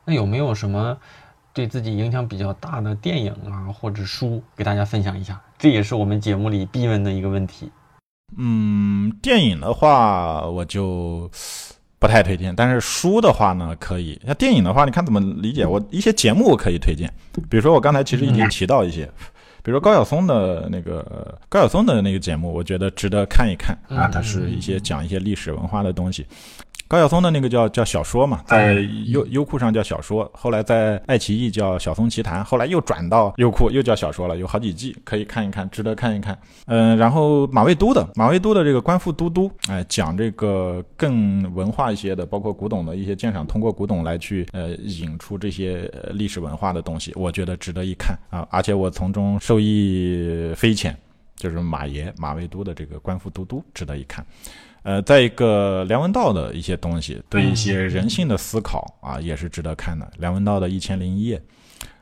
[0.06, 0.98] 那有没有什么
[1.54, 5.40] 对自己影响比较大的电影啊，或者书给大家分享一下？
[5.58, 7.70] 这也是我们节目里必问的一个问题。
[8.38, 11.30] 嗯，电影的话我就
[12.00, 14.20] 不太推荐，但是书的话呢可以。
[14.26, 15.66] 那电影的话，你看怎么理解？
[15.66, 17.14] 我一些节目我可以推荐，
[17.50, 19.06] 比如说我刚才其实已经提到一些，
[19.62, 26.26] 比如说高晓松的那个高晓松的那个节目，我觉得值得看一看啊，它是一些讲一些历史文化的东西。
[26.88, 28.74] 高晓松的那个叫叫小说嘛，在
[29.08, 36.38] 优优酷上叫小说，后来在爱奇艺叫晓松奇谈，后来又转到优酷又叫小说了，有好几季可以看一看，值得看一看。
[36.68, 50.96] 嗯，然后马未都的马未都的这个观复都督，哎，讲这个更文化一些的，包括古董的一些鉴赏，通过古董来去呃引出这些历史文化的东西，我觉得值得一看啊，而且我从中受益匪浅，
[51.36, 54.24] 就是马爷马未都的这个观复都督值得一看。
[54.84, 60.12] 呃，再一个梁文道的一些东西，对一些人性的思考啊，也是值得看的。
[60.20, 61.42] 梁文道的一千零一夜，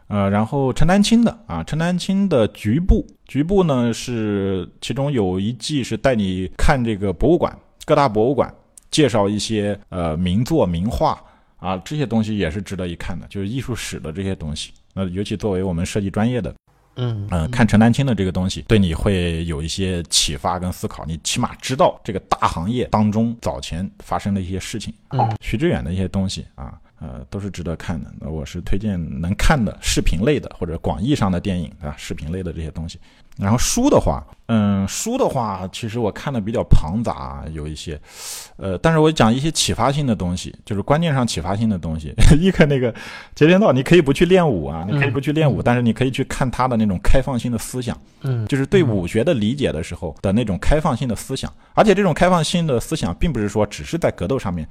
[0.07, 8.51] 呃，然后陈丹青的啊，陈丹青的局部，局部呢是其中有一季是带你看这个博物馆，各大博物馆
[8.89, 11.23] 介绍一些呃名作名画
[11.57, 14.71] 啊，这些东西也是值得一看的，就是艺术史的这些东西。
[14.93, 16.53] 那尤其作为我们设计专业的。
[16.95, 21.05] 嗯看陈丹青的这个东西，对你会有一些启发跟思考。
[21.05, 24.93] 你起码知道这个大行业当中早前发生的一些事情。
[25.11, 28.09] 嗯，徐志远的一些东西啊，呃，都是值得看的。
[28.19, 32.99] 那我是推荐能看的视频类的或者广义上的电影啊，视频类的这些东西。
[33.37, 37.99] 然后书的话，嗯，书的话，其实我看的比较庞杂，有一些，
[38.57, 42.13] 呃，但是我讲一些启发性的东西，就是观念上启发性的东西。
[42.37, 42.93] 一个那个
[43.33, 54.67] 截天道，你可以不去练武啊，你可以不去练武，但是你可以去看他的那种开放性的思想，嗯，就是对武学的理解的时候的那种开放性的思想，而且这种开放性的思想，并不是说只是在格斗上面。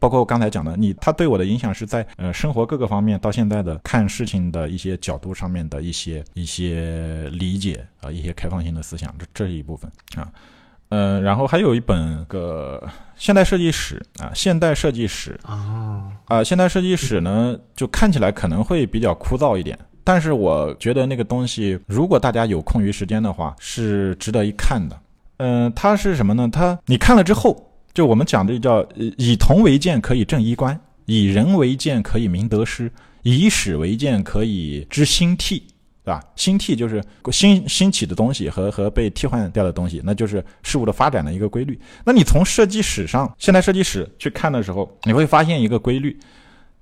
[0.00, 10.28] 包括我刚才讲的，你他对我的影响是在呃生活各个方面到现在的看事情的一些角度上面的一些一些理解啊，一些开放性的思想，这这是一部分啊，
[10.88, 12.82] 呃，然后还有一本个
[13.16, 24.98] 现代设计史啊，现代设计史啊啊，现代设计史呢，就看起来可能会比较枯燥一点，但是我觉得那个东西，如果大家有空余时间的话，是值得一看的。
[25.38, 26.48] 嗯，它是什么呢？
[26.52, 27.64] 它你看了之后。
[27.98, 32.88] 就我们讲的叫以铜为鉴可以正衣冠，以人为鉴可以明得失，
[33.24, 35.64] 以史为鉴可以知兴替，
[36.04, 36.22] 对吧？
[36.36, 41.76] 兴替就是新兴起的东西和和被替换掉的东西，那就是事物的发展的一个规律。
[42.04, 46.16] 那你从设计史上，现代设计史去看的时候，你会发现一个规律，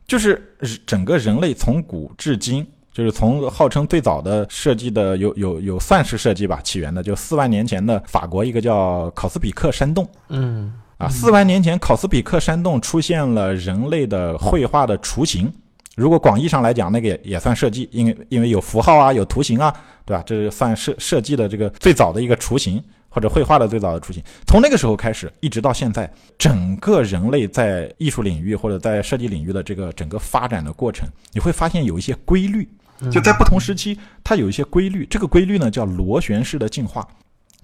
[0.07, 10.74] 就是整个人类从古至今，就是从号称最早的设计的有有有算式设计吧起源的，就四万年前的法国一个叫考斯比克山洞，嗯。
[10.98, 15.52] 啊，四万年前，考斯比克山洞出现了人类的绘画的雏形。
[15.94, 20.22] 如果广义上来讲，那个也也算设计，因为因为有符号啊，有图形啊，对吧？
[20.26, 24.22] 这是算设设计的这个最早的一个雏形，或者绘画的最早的雏形。
[24.46, 32.66] 从那个时候开始，一直到现在，整个人类在艺术领域或者在设计领域的这个整个发展的过程，你会发现有一些规律，
[33.11, 35.06] 就在不同时期，它有一些规律。
[35.06, 37.06] 这个规律呢，叫螺旋式的进化。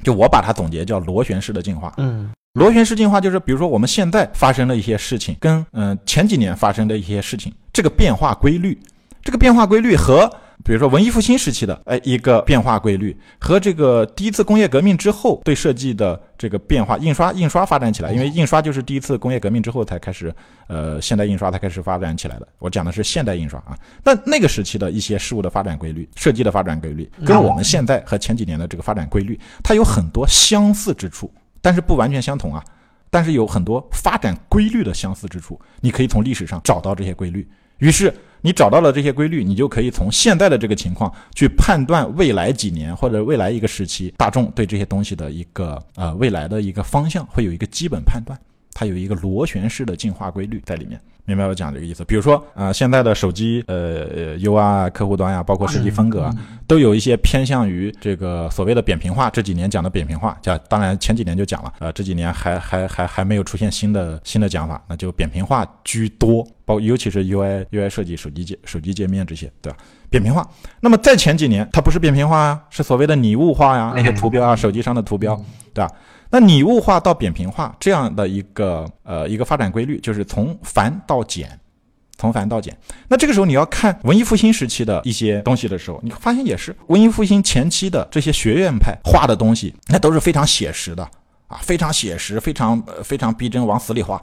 [0.02, 1.94] 就我把它总结叫螺旋式的进化。
[1.96, 2.30] 嗯。
[2.54, 8.78] 螺旋式进化就是，比如说我们现在发生的一些事情，跟嗯前几年发生的一些事情，这个变化规律，
[9.22, 10.30] 这个变化规律和
[10.62, 20.30] 比如说文艺复兴时期的哎一个变化规律，和这个第一次工业革命之后对设计的这个变化，印刷印刷发展起来，因为印刷就是第一次工业革命之后才开始，
[20.66, 22.46] 呃现代印刷才开始发展起来的。
[22.58, 31.32] 我讲的是现代印刷啊，那那个时期的一些事物的发展规律，设计的发展规律，跟我们现在和前几年的这个发展规律，它有很多相似之处。
[31.62, 32.62] 但是不完全相同啊，
[33.08, 37.48] 但是有很多发展规律的相似之处，你可以从历史上找到这些规律。
[37.78, 48.38] 于是你找到了这些规律，你就可以从现在的这个情况去判断未来几年或者未来一个时期大众对这些东西的一个呃未来的一个方向，会有一个基本判断。
[48.74, 51.00] 它有一个螺旋式的进化规律在里面。
[51.24, 52.04] 明白我讲这个意思？
[52.04, 56.34] 比如说，啊，现在的手机，呃，UI，客户端呀，包括设计风格啊，
[56.66, 59.30] 都有一些偏向于这个所谓的扁平化。
[59.30, 69.78] 这几年讲的扁平化，叫当然前几年就讲了，呃，这几年还还还还没有出现新的新的讲法，那就扁平化居多，包尤其是 UI UI 设计、手机界手机界面这些，对吧？
[70.10, 70.44] 扁平化。
[70.80, 75.40] 那么在前几年，它不是扁平化呀，是所谓的拟物化呀，那些图标啊，手机上的图标，
[75.72, 75.90] 对吧？
[76.32, 81.60] 那拟物化到扁平化这样的一个呃一个发展规律，就是从繁到简，
[82.16, 82.74] 从繁到简。
[83.06, 91.02] 那这个时候你要看文艺复兴时期的一些东西的时候，你发现也是文艺复兴前期的这些学院派画的东西，那都是非常写实的
[91.48, 94.18] 啊，非常写实，非常非常逼真，往死里画。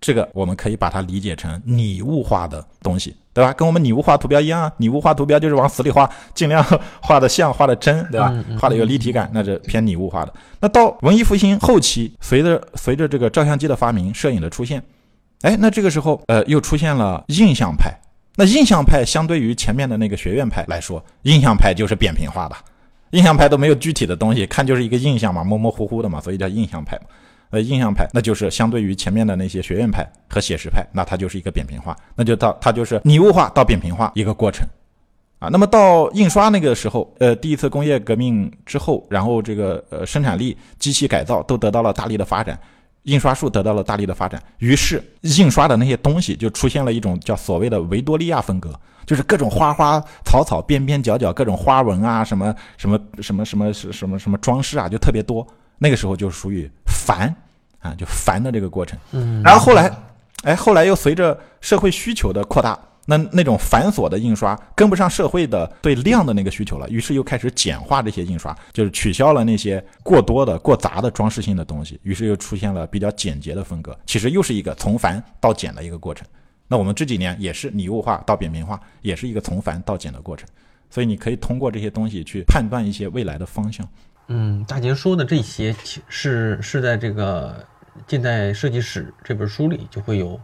[0.00, 3.52] 这个我们可以把它理解成拟物化的东西，对吧？
[3.52, 6.62] 跟我们拟物画图标一样啊，拟物画图标就是往死里画，尽量
[7.00, 8.28] 画的像，画的真，对吧？
[8.32, 10.34] 嗯嗯画的有立体感，那是偏拟物化的。
[10.60, 14.82] 那到文艺复兴后期，随着随着这个照相机的发明，摄影的出现，
[15.42, 17.92] 哎，那这个时候呃又出现了印象派。
[18.36, 22.56] 那印象派相对于前面的那个学院派来说，印象派就是扁平化的，
[23.10, 27.04] 印象派都没有具体的东西，看就是一个印象嘛，模模糊糊的嘛，所以叫印象派嘛。
[27.52, 34.66] 呃，印象派那就是相对于前面的那些学院派和写实派，那它就是一个扁平化，那就到它就是拟物化到扁平化一个过程。
[35.38, 42.58] 啊，那么到印刷那个时候，呃，第一次工业革命之后，然后这个呃生产力、机器改造都得到了大力的发展，
[43.02, 48.72] 印刷术得到了大力的发展，于是印刷的那些东西就出现了一种叫所谓的维多利亚风格，
[49.04, 55.46] 就是各种花花草草、边边角角各种花纹啊，什么什么什么什么什么什么什么装饰啊，就特别多。
[55.82, 57.34] 那个时候就属于繁
[57.80, 58.96] 啊，就繁的这个过程。
[59.10, 59.92] 嗯，然后后来，
[60.44, 73.98] 哎，后来又随着社会需求的扩大，那那种繁琐的印刷跟不上社会的对量的那个需求了，于是又开始简化这些印刷，就是取消了那些过多的、过杂的装饰性的东西，于是又出现了比较简洁的风格。
[74.06, 76.24] 其实又是一个从繁到简的一个过程。
[76.68, 80.48] 那我们这几年也是拟物化到扁平化，也是一个从繁到简的过程。
[80.88, 83.84] 所以你可以通过这些东西去判断一些未来的方向。
[84.34, 87.54] 嗯，大杰说的这些其是是在这个
[88.06, 90.40] 《近代设计史》这本书里就会有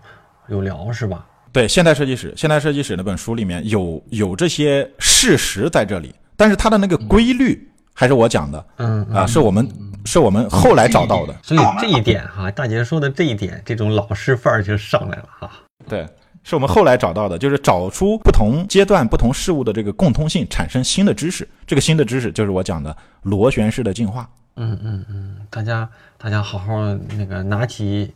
[0.48, 1.26] 有聊，是吧？
[1.52, 9.66] 对《现代设计史》，《现代设计史》那本书里面有有这些事实在这里，但是它的那个规律还是我讲的嗯啊，是我们
[10.04, 11.34] 是我们后来找到的。
[11.42, 15.50] 所以这一点哈，大杰说的这一点，这种老师范儿就上来了哈。
[15.88, 16.06] 对，
[16.44, 21.46] 是我们后来找到的，就是找出不同阶段、不同事物的这个共通性，产生新的知识。
[21.66, 24.28] 这个新的知识就是我讲的螺旋式的进化。
[24.56, 28.12] 嗯嗯嗯，大家大家好好那个拿起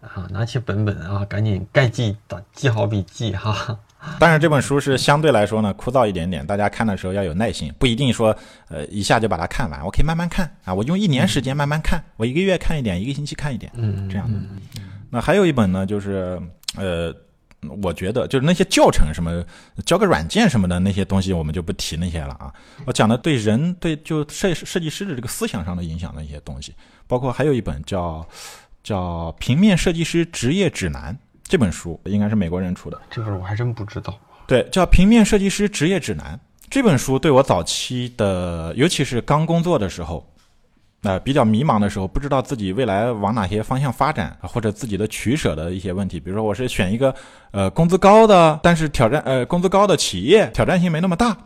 [0.00, 3.78] 啊，拿起本本啊，赶紧该记打记好笔记哈。
[4.18, 8.36] 当然，这本书是相对来说呢枯燥一点点，大家看的时候要有耐心，不一定说
[8.68, 14.38] 呃一下就把它看完，我可以慢慢看啊，我用一年时间慢慢看，我一个月看一点，一个星期看一点，嗯，这样的。
[15.10, 16.40] 那还有一本呢，就是
[16.76, 17.14] 呃，
[17.80, 19.44] 我觉得就是那些教程什么
[19.86, 22.52] 教个软件什么的那些东西，我们就不提那些了啊。
[22.84, 26.74] 我讲的对人对就设设计师的这个思想上的影响的一些东西，
[27.06, 28.26] 包括还有一本叫
[28.82, 33.00] 叫《平面设计师职业指南》这本书，应该是美国人出的。
[33.10, 34.18] 这本我还真不知道。
[34.46, 36.36] 对，叫《平面设计师职业指南》
[36.68, 40.26] 这本书对我早期的，尤其是刚工作的时候，
[41.02, 46.20] 呃，比较迷茫的时候，不知道自己未来往哪些方向发展，或者自己的取舍的一些问题。
[46.20, 47.12] 比如说，我是选一个
[47.50, 51.36] 呃工资高的，但是挑战呃工资高的企业，挑战性没那么大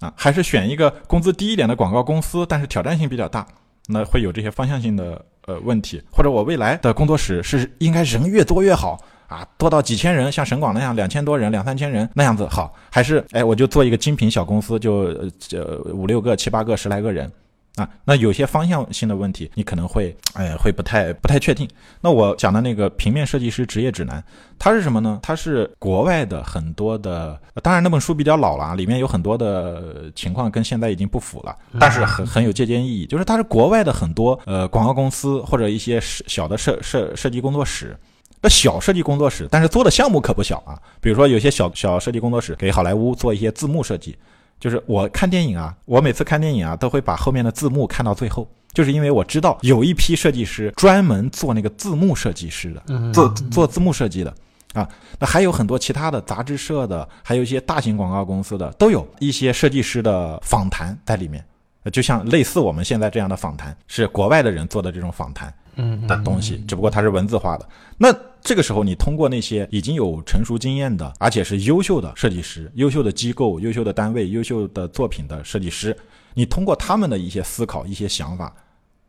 [0.00, 3.46] 啊，还是选一个工资低一点的广告公司，但是挑战性比较大，
[3.88, 6.02] 那会有这些方向性的呃问题。
[6.10, 8.98] 或者我未来的工作室是应该人越多越好。
[9.28, 15.04] 啊，多到几千人，像省广那样两千多人、两三千人那样子好，还是哎，我就做一个精品小公司，就
[15.52, 17.32] 呃五六个、七八个、十来个人
[17.76, 17.88] 啊。
[18.04, 21.68] 那有些方向性的问题，你可能会哎会不太不太确定。
[22.00, 24.22] 那我讲的那个平面设计师职业指南，
[24.58, 25.18] 它是什么呢？
[25.22, 33.06] 它是国外的很多的，当然那本书比较老了，里面有很多的情况跟现在已经不符了，但是很很有借鉴意义。
[33.06, 37.96] 就是它是国外的很多呃广告公司或者一些小的设设设计工作室。
[38.44, 40.74] 那小设计工作室，但是做的项目可不小啊。
[41.00, 44.16] 比如说，有些小小设计工作室给好莱坞做一些字幕设计，
[44.62, 54.32] 就是我看电影啊，我每次看电影啊，都会把后面的字幕看到最后，就是因为我知道有一批设计师专门做那个字幕设计师的，做做字幕设计的
[54.72, 54.88] 啊。
[55.18, 61.44] 那还有很多其他的杂志社的，还有一些大型广告公司的，都有一些设计师的访谈在里面。
[61.92, 65.52] 就像类似我们现在这样的访谈，是国外的人做的这种访谈。
[65.76, 67.68] 嗯的东西，只不过它是文字化的。
[67.98, 75.96] 那这个时候，你通过那些已经有成熟经验的，而且是优秀的设计师、优秀的机构、优秀的单位、优秀的作品的设计师，
[76.34, 78.54] 你通过他们的一些思考、一些想法，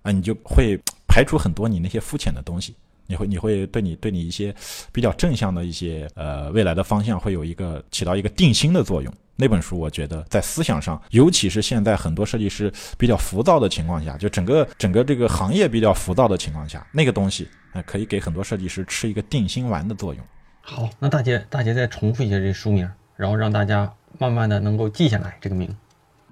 [0.04, 2.76] 啊，你就会排除很多你那些肤浅的东西。
[3.08, 4.54] 你会，你会对你对你一些
[4.92, 9.14] 比较正向的一些呃未来的方向，会有一个起到一个定心的作用。
[9.36, 20.24] 那本书我觉得在思想上，尤其是现在很多设计师比较浮躁的情况下，就整个整个这个行业比较浮躁的情况下，那个东西呃可以给很多设计师吃一个定心丸的作用。
[20.62, 25.76] 好，那大姐大姐再重复一下这书名，然后让大家慢慢的能够记下来这个名，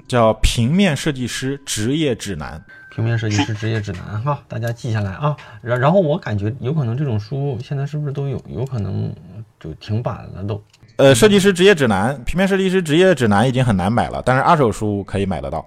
[0.07, 2.63] 叫《平面设计师职业指南》。
[2.93, 5.35] 平面设计师职业指南哈，大家记下来啊。
[5.61, 9.13] 然然后我感觉有可能这种书现在是不是都有有可能
[9.59, 10.61] 就停版了都。
[10.97, 15.65] 呃，设计师职业指南，平面设计师职业指南已经很难买了，但是二手书可以买得到。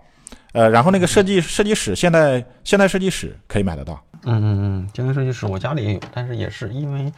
[0.52, 4.00] 呃，然后那个设计设计史，现代现代设计史可以买得到。
[4.24, 7.10] 嗯嗯嗯，现代设计史我家里也有，但是也是因为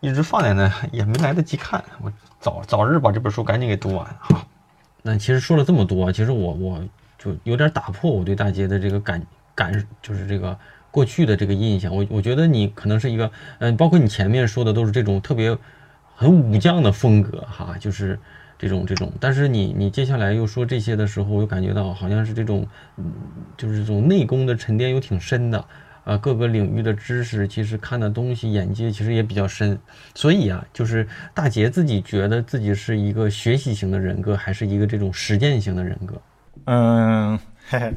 [0.00, 1.82] 一直放在那，也没来得及看。
[2.02, 4.44] 我早早日把这本书赶紧给读完哈。
[5.00, 6.82] 那其实说了这么多，其实我我
[7.18, 9.24] 就有点打破我对大街的这个感
[9.54, 10.58] 感，就是这个
[10.90, 11.94] 过去的这个印象。
[11.94, 15.56] 我我觉得你可能是一个，嗯，包括你前面说的都是这种特别
[16.14, 18.18] 很武将的风格哈，就是
[18.58, 19.12] 这种这种。
[19.20, 23.12] 但是你你接下来又说这些的时候，我又感觉到好像是这种，嗯，
[23.56, 25.64] 就是这种内功的沉淀又挺深的。
[26.04, 29.78] 啊，各个领域的知识，其实看的东西、眼界其实也比较深，
[30.14, 36.20] 所以啊，就是大杰自己觉得自己是一个学习型的人格，还是一个这种实践型的人格？
[36.66, 37.38] 嗯，
[37.70, 37.94] 嘿 嘿，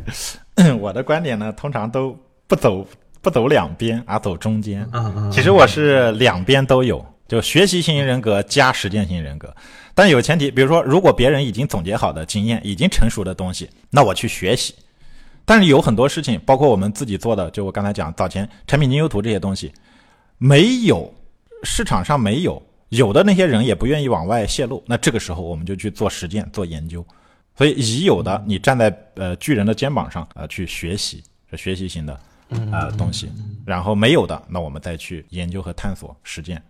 [0.80, 2.86] 我的观点呢，通常都不走
[3.22, 4.88] 不走两边，而走中间。
[4.92, 9.54] 嗯嗯，其实我是两边都有，就学习型人格加实践型人格，
[9.94, 14.74] 但有前提，比如说，如果别人已经总结好的经验、已经成熟的东西，那我去学习。
[15.46, 19.72] 但是有很多事情，包括我们自己做的，就我刚才讲早前产品精修图这些东西，
[20.38, 21.14] 没有
[21.64, 24.84] 市场上没有，有的那些人也不愿意往外泄露。
[24.88, 27.06] 那这个时候我们就去做实践、做研究。
[27.58, 32.20] 所以已有的，你站在呃巨人的肩膀上啊去学习，是学习型的
[32.72, 33.30] 呃东西。
[33.66, 36.62] 然后没有的，那我们再去研究和探索实践。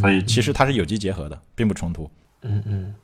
[0.00, 2.10] 所以其实它是有机结合的，并不冲突。
[2.42, 2.94] 嗯嗯。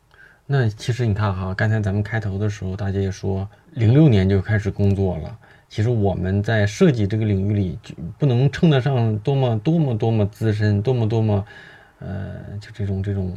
[0.47, 5.39] 那其实你看哈，刚才咱们开头的时候，大家也说，零六年就开始工作了。
[5.69, 11.45] 其实我们在设计这个领域里，就不能称得上多么多么多么资深，多么多么，
[12.01, 13.37] 呃，就这种这种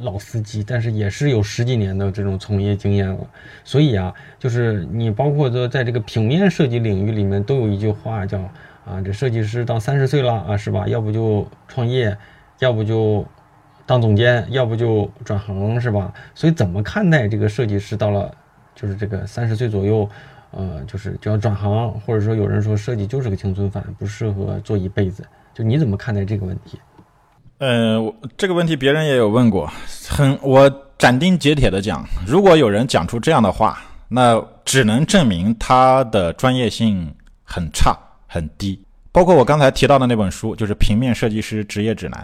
[0.00, 3.26] 老司机，但是也是有十几年的这种从业经验了。
[3.64, 8.38] 所以啊，就是你包括说在这个平面设计领域里面，都有一句话叫
[8.84, 10.86] 啊，这设计师到三十岁了啊，是吧？
[10.86, 12.16] 要不就创业，
[12.58, 13.26] 要不就。
[13.86, 16.10] 当总监，要不就转行，是吧？
[16.34, 18.34] 所以怎么看待这个设计师到了，
[18.74, 20.08] 就是这个三十岁左右，
[20.52, 26.80] 呃，就是就要转行，或者说有人说设计就是个青春饭，不适合做一辈子，就你怎么看待这个问题？
[27.64, 29.72] 呃，这个问题别人也有问过，
[30.10, 37.10] 很我斩钉截铁的讲，如果有人讲出这样的话，那只能证明他的专业性
[37.42, 37.96] 很差
[38.26, 38.78] 很低。
[39.10, 42.20] 包括我刚才提到的那本书，就是《平面设计师职业指南》。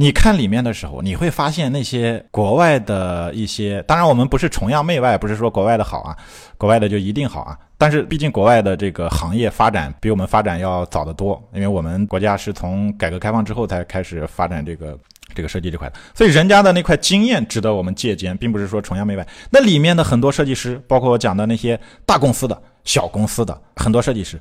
[0.00, 6.16] 你看里面的时候，你会发现那些国外的一些，当然我们不是崇洋媚外，不是说国外的好啊，
[6.56, 7.58] 国外的就一定好啊。
[7.76, 14.96] 但是毕竟国外的这个行业发展比我们发展要早得多，因为我们国家是从改革开放之后才开始发展这个
[15.34, 19.26] 这个设计这块的，所以人家的那块经验值得我们借鉴，并不是说崇洋媚外。
[19.50, 24.40] 那里面的很多设计师，包括我讲的那些大公司的小公司的很多设计师。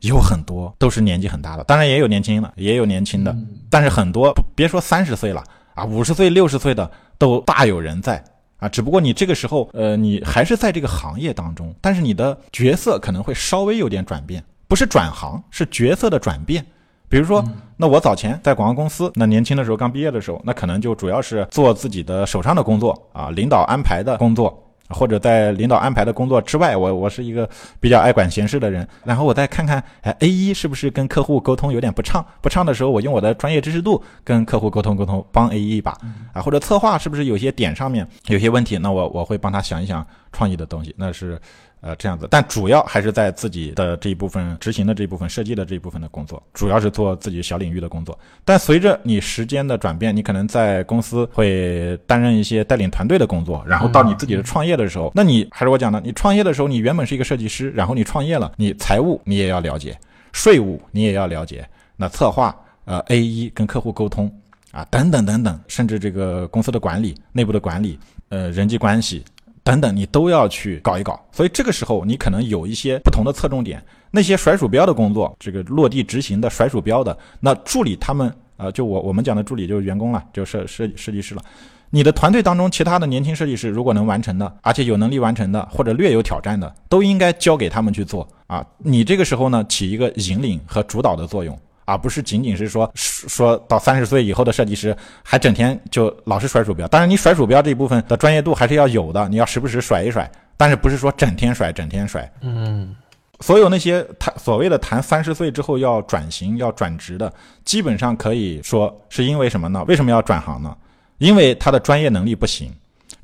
[0.00, 3.34] 有很多都是年纪很大的，当然也有年轻的，也有年轻的，
[3.70, 5.42] 但是很多别说三十岁了
[5.74, 8.22] 啊，五十岁、六十岁的都大有人在
[8.58, 8.68] 啊。
[8.68, 16.64] 只不过你这个时候，呃，你还是在这个行业当中，但是你的角色可能会稍微有点转变，不是转行，是角色的转变。
[17.08, 17.44] 比如说，
[17.76, 24.65] 那我早前在广告公司，那年轻的时候刚毕业的时候，那可能就主要是做自己的手上的工作啊，领导安排的工作。
[24.88, 27.48] 或者在领导安排的工作之外，我我是一个
[27.80, 28.86] 比较爱管闲事的人。
[29.04, 32.24] 然后我再看看，哎，A 一是不是跟客户沟通有点不畅？
[32.40, 35.92] 不畅的时候，我用我的专业知识度跟客户沟通沟通，帮 A 一一把。
[36.32, 38.78] 啊，或者策划是不是有些点上面有些问题？
[38.78, 40.94] 那我我会帮他想一想创意的东西。
[40.96, 41.40] 那是。
[41.82, 48.18] 呃，这样子，但主要还是在自己的这一部分执行的这一部分设计的这一部分的工作，主要是做自己小领域的工作。
[48.44, 59.96] 但随着你时间的转变，你可能在公司会担任一些带领团队的工作，然后到你自己的创业的时候，那你还是我讲的，你创业的时候，你原本是一个设计师，然后你创业了，你财务你也要了解，
[60.32, 62.56] 税务你也要了解，那策划
[62.86, 64.32] 呃 A 一跟客户沟通
[64.72, 67.96] 啊等等等等，甚至这个公司的管理、内部的管理、
[68.30, 69.22] 呃人际关系。
[69.66, 73.82] 等等，你都要去搞一搞，所以这个时候你可能有一些不同的侧重点。
[74.12, 81.42] 那些甩鼠标的工作，这个落地执行的甩鼠标的，那助理他们啊，就我我们讲的助理就是员工了，就设设设计师了。
[81.90, 88.64] 你的团队当中其他的年轻设计师，如果能完成的，而且有能力完成的，或者略有挑战的，都应该交给他们去做啊。
[88.78, 91.58] 你这个时候呢，起一个引领和主导的作用。
[91.86, 102.30] 而不是仅仅是说说到三十岁以后的设计师还整天就老是甩鼠标，当然你甩鼠标这一部分的专业度还是要有的，你要时不时甩一甩，但是不是说整天甩整天甩。
[102.42, 102.94] 嗯，
[103.40, 107.32] 所有那些谈所谓的谈三十岁之后要转型要转职的，
[107.64, 109.82] 基本上可以说是因为什么呢？
[109.88, 110.76] 为什么要转行呢？
[111.18, 112.70] 因为他的专业能力不行。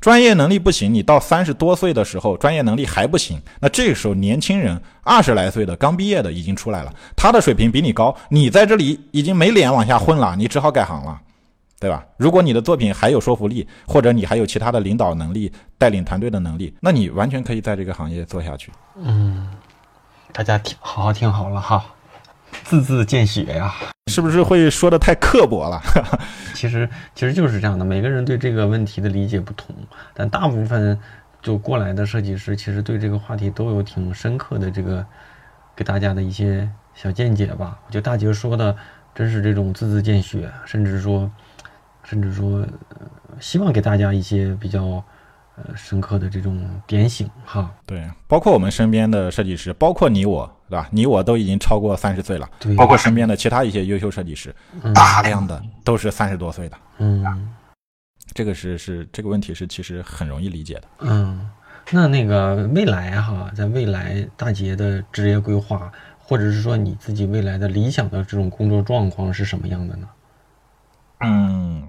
[0.03, 11.17] 专业能力不行，你到三十多岁的时候，专业能力还不行，那这个时候年轻人二十来岁的刚毕业的已经出来了，他的水平比你高，你在这里已经没脸往下混了，你只好改行了，
[11.79, 12.05] 对吧？
[12.17, 18.73] 如果你的作品还有说服力，或者你还有其他的领导能力、带领团队的能力，那你完全可以在这个行业做下去。
[18.97, 19.55] 嗯，
[20.33, 21.81] 大家听，好好听好了哈，
[22.63, 23.73] 字字见血呀。
[24.11, 25.81] 是不是会说的太刻薄了？
[26.53, 29.75] 其实其实就是这样的，每个人对这个问题的理解不同，
[30.13, 30.99] 但大部分
[31.41, 35.05] 就过来的设计师，其实对这个话题都有挺深刻的这个
[35.75, 37.79] 给大家的一些小见解吧。
[37.87, 38.75] 我觉得大杰说的
[39.15, 41.31] 真是这种字字见血，甚至说
[42.03, 42.59] 甚至说、
[42.89, 42.97] 呃
[43.39, 45.03] 希望给大家一些比较
[45.55, 47.71] 呃深刻的这种点醒哈。
[47.83, 50.89] 对，包括我们身边的设计师，包括你我，对吧？
[50.91, 56.77] 你我都已经超过三十岁了，对，包括身边的其他一些优秀设计师，嗯大量的都是三十多岁的。
[56.97, 57.53] 嗯
[58.33, 60.83] 这个是是这个问题是其实很容易理解的。
[61.01, 61.47] 嗯，
[61.91, 70.07] 那那个未来哈，在未来大杰的职业规划，或者是说你自己未来的理想的这种工作状况是什么样的呢？
[71.19, 71.87] 嗯，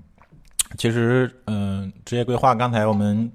[0.77, 3.33] 其实嗯、职业规划刚才我们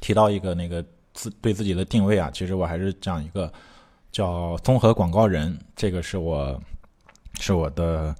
[0.00, 0.82] 提到一个那个
[1.12, 3.52] 自对自己的定位啊，其实我还是讲一个
[4.16, 6.58] 叫综合广告人，这个是我
[7.38, 8.16] 是我的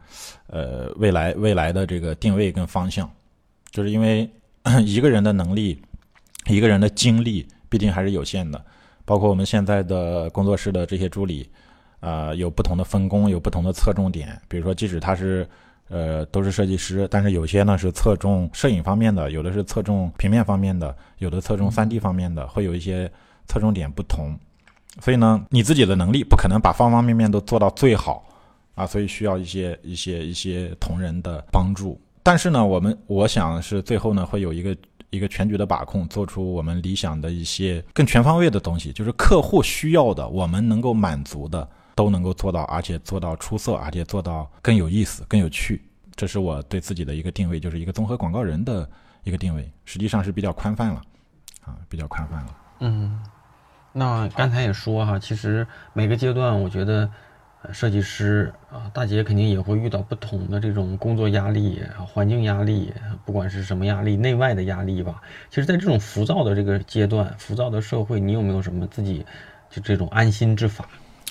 [0.48, 3.10] 呃未来未来的这个定位跟方向，
[3.70, 4.28] 就是因为
[4.84, 5.80] 一个人的能力，
[6.48, 8.62] 一个人的精力毕竟还是有限的，
[9.06, 11.48] 包括我们现在的工作室的这些助理，
[12.00, 15.48] 呃，有不同的分工，有不同的侧重点，比如说即使他是。
[15.88, 23.08] 呃，都是设计师，但是有些呢是侧重摄影方面的，有的是侧重平面方面的，有的侧重 3D 方面的，会有一些
[23.46, 24.36] 侧重点不同。
[25.00, 28.24] 所以呢，你自己的能力不可能把方方面面都做到最好
[28.74, 32.00] 啊，所以需要一些一些一些同仁的帮助。
[32.22, 34.76] 但是呢，我们我想是最后呢会有一个
[35.10, 41.68] 一个全局的把控，做出我们理想的一些更全方位的东西，就是客户需要的，我们能够满足的。
[41.96, 45.80] 都能够做到，而且做到出色，而且做到更有意思、更有趣。
[46.14, 48.86] 这是我对自己的一个定位，就是一个综合广告人的
[49.24, 51.00] 一个定位，实际上是比较宽泛了，
[51.64, 52.56] 啊，比较宽泛了。
[52.80, 53.18] 嗯，
[53.98, 57.08] 那刚才也说哈，其实每个阶段，我觉得
[57.62, 62.92] 呃设计师啊，大姐肯定也会遇到不同的这种工作压力、啊环境压力，
[63.24, 65.22] 不管是什么压力，内外的压力吧。
[65.48, 69.24] 其实，在这种浮躁的这个阶段，浮躁的社会，你有没有什么自己
[69.70, 70.86] 就这种安心之法？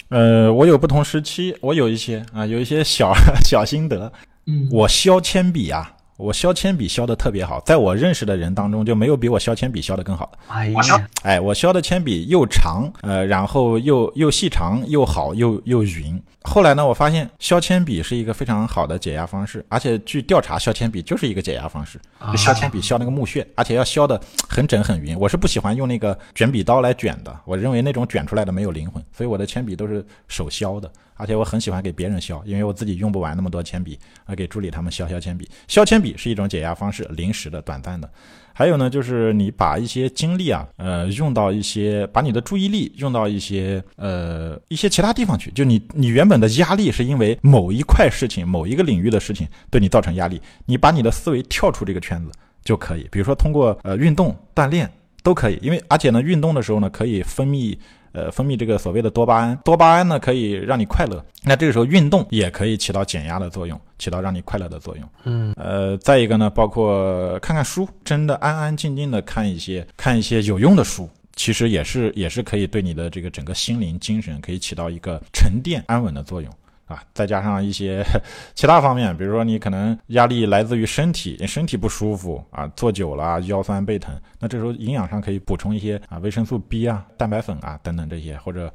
[0.09, 3.13] 呃，我有不同时期，我有一些啊，有一些小
[3.45, 4.11] 小心得。
[4.47, 10.37] 嗯我削铅笔啊，我削铅笔削的特别好，在我认识的人当中就没有比我削铅笔削的更好的。
[10.47, 16.21] 哎呀，哎，我削的铅笔又长，呃，然后又又细长又好又又匀。
[16.43, 21.99] 后来呢，我发现削铅笔是一个非常好的解压方式，而且据调查，削铅笔就是一个解压方式。
[22.31, 25.19] 就削铅笔削那个木屑，而且要削的很整很匀。
[25.19, 30.89] 我是不喜欢用那个卷笔刀来卷的，我认为那种卷出来的没有灵魂，所以我的铅笔都是手削的。
[31.15, 35.49] 而且我很喜欢给别人削，因为我自己用不完那么多铅笔，啊，给助理他们削削铅笔。
[35.67, 38.09] 削铅笔是一种解压方式，临时的、短暂的。
[38.53, 45.51] 还有呢，就是你把一些精力啊，呃，用到一些，把你的注意力用到一些呃一些其他地方去。
[45.51, 52.31] 就你你原本的压力是因为某一块事情、某一个领域的事情对你造成压力，你把你的思维跳出这个圈子
[52.63, 53.07] 就可以。
[53.11, 54.89] 比如说通过呃运动锻炼
[55.21, 57.77] 都可以，因为而且呢，运动的时候呢可以分泌。
[58.15, 61.21] 呃，分泌这个所谓的多巴胺，多巴胺呢可以让你快乐。
[61.43, 65.09] 那这个时候运动也可以起到减压的作用，起到让你快乐的作用。
[65.25, 76.49] 嗯，呃，再一个呢，包括看看书，真的安安静静的看一些看一些有用的书，其实也是也是可以对你的这个整个心灵精神可以起到一个沉淀安稳的作用。
[76.85, 78.03] 啊，再加上一些
[78.53, 88.71] 其他方面，比如说你可能压力来自于身体，身体不舒服啊，坐久了腰酸背疼，那这时候营养上可以补充一些啊维生素 B 啊、蛋白粉啊等等这些，或者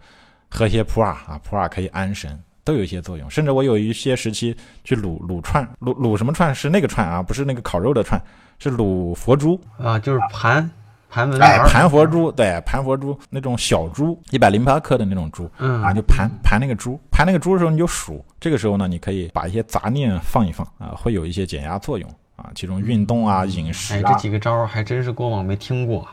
[0.49, 3.31] 喝些普洱啊，普洱可以安神，都有一些作用。
[3.31, 8.21] 甚至我有一些时期去卤卤串，卤卤什么串是那个串啊，不是那个烤肉的串，
[8.59, 10.69] 是卤佛珠啊，就是盘
[11.11, 26.07] 盘文哎，盘佛珠，对，盘佛珠那种小珠，一百零八克的那种珠，嗯啊，就盘盘那个珠，盘那个珠的时候你就数，这个时候呢，你可以把一些杂念放一放啊，会有一些减压作用啊，其中运动啊、饮食哎，这啊，几个招儿还真是过往没听过。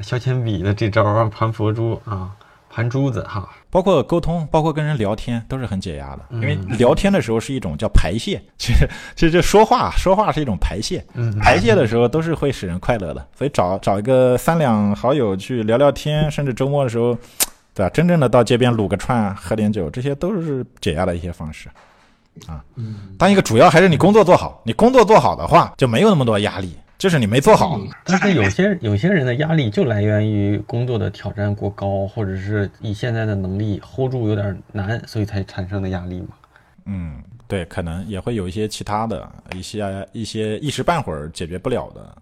[0.00, 2.30] 削铅笔的这招盘佛珠啊，
[2.70, 3.47] 盘珠子哈。
[3.70, 6.20] 包括沟通，包括跟人聊天，都是很解压的。
[6.30, 13.26] 因为嗯聊天的时候是一种叫排泄， 其实其实这说话说话是一种排泄，嗯排泄的时候都是会使人快乐的。
[13.36, 17.16] 所以找找一个三两好友去聊聊天，甚至周末的时候，
[17.74, 17.90] 对吧？
[17.90, 21.68] 真正的到街边撸个串、喝点酒，这些都是解压的一些方式。
[22.46, 22.64] 啊，
[23.18, 26.74] 当一个主要还是你工作做好，你工作做好的话，就没有那么多压力。
[26.98, 36.28] 就是你没做好，但是有些有些人的压力就来源于工作的挑战过高，或者是以现在的能力 hold 住有点难，所以才产生的压力嘛。
[36.86, 42.16] 嗯，对，可能也会有一些其他的一些一些一时半会儿解决不了的，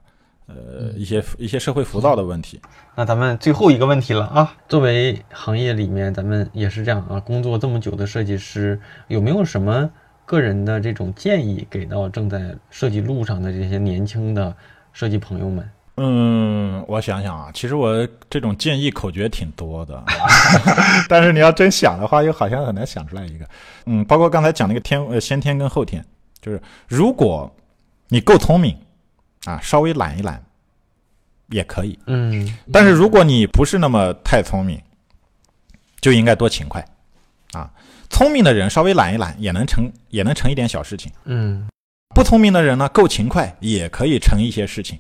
[0.49, 2.61] 呃，一些一些社会浮躁的问题。
[2.95, 9.91] 那咱们最后一个问题了啊，作为行业里面咱们也是这样啊，工作这么久的设计师，有没有什么
[10.27, 14.55] 个人的这种建议给到正在设计路上的这些年轻的
[14.93, 15.70] 设计朋友们？
[15.99, 20.05] 嗯，我想想啊，其实我这种建议口诀挺多的，
[21.09, 23.49] 但是你要真想的话，又好像很难想出来一个。
[23.87, 26.05] 嗯，包括刚才讲那个天呃先天跟后天，
[26.43, 27.51] 就是如果
[28.09, 28.77] 你够聪明
[29.47, 30.45] 啊，稍微懒一懒
[31.49, 31.99] 也可以。
[32.07, 34.79] 嗯，但是如果你不是那么太聪明，
[36.03, 36.85] 就应该多勤快
[37.53, 37.70] 啊。
[38.11, 41.13] 聪明的人稍微懒一懒也能成也能成一点小事情。
[41.25, 41.69] 嗯，
[42.15, 44.99] 不聪明的人呢，够勤快也可以成一些事情。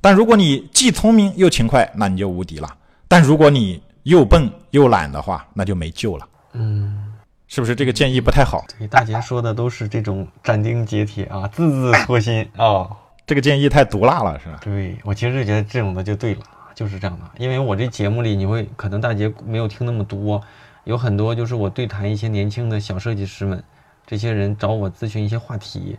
[0.00, 2.68] 但如果你既聪明又勤快，那你就无敌了。
[3.08, 6.26] 但如果你又笨又懒的话，那就没救了。
[6.52, 7.12] 嗯，
[7.48, 8.64] 是不是这个建议不太好？
[8.78, 12.88] 对，大姐说的都是这种斩钉截铁啊，字字戳心啊。
[13.26, 14.58] 这个建议太毒辣了，是吧？
[14.62, 16.40] 对我其实觉得这种的就对了，
[16.74, 17.24] 就是这样的。
[17.38, 20.42] 因为我这节目里，你会可能大姐没有听那么多，
[20.84, 23.62] 有很多就是我对谈一些年轻的小设计师们，
[24.06, 25.98] 这些人找我咨询一些话题，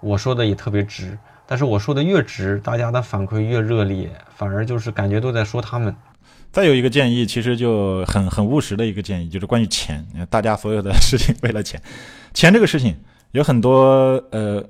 [0.00, 1.18] 我说的也特别直。
[1.44, 5.94] 但是我说的越直，大家的反馈越热烈，反而就是感觉都在说他们。
[6.50, 10.06] 再有一个建议，其实就很很务实的一个建议，就是关于钱。
[10.30, 11.82] 大家所有的事情为了钱，
[12.32, 12.96] 钱这个事情
[13.32, 14.64] 有很多呃，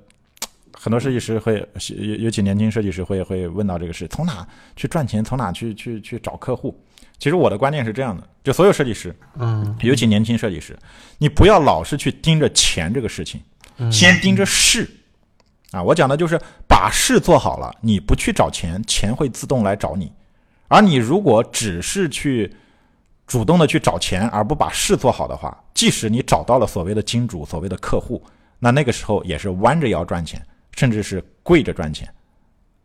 [0.72, 1.56] 很多设计师会
[1.94, 5.22] 尤尤其年轻设计师会会问到这个事：从哪去赚钱？
[5.22, 6.76] 从哪去去去找客户？
[7.22, 10.76] 其实我的观念是这样的：就所有设计师，嗯，尤其年轻设计师，
[11.18, 13.40] 你不要老是去盯着钱这个事情，
[13.92, 14.90] 先盯着事。
[15.70, 20.12] 啊，我讲的就是把事做好了，你不去找钱，钱会自动来找你。
[20.66, 22.52] 而你如果只是去
[23.24, 28.20] 主动的去找钱，而不把事做好的话，即使你找到了所谓的金主、所谓的客户，
[28.58, 32.12] 那那个时候也是弯着腰赚钱，甚至是跪着赚钱。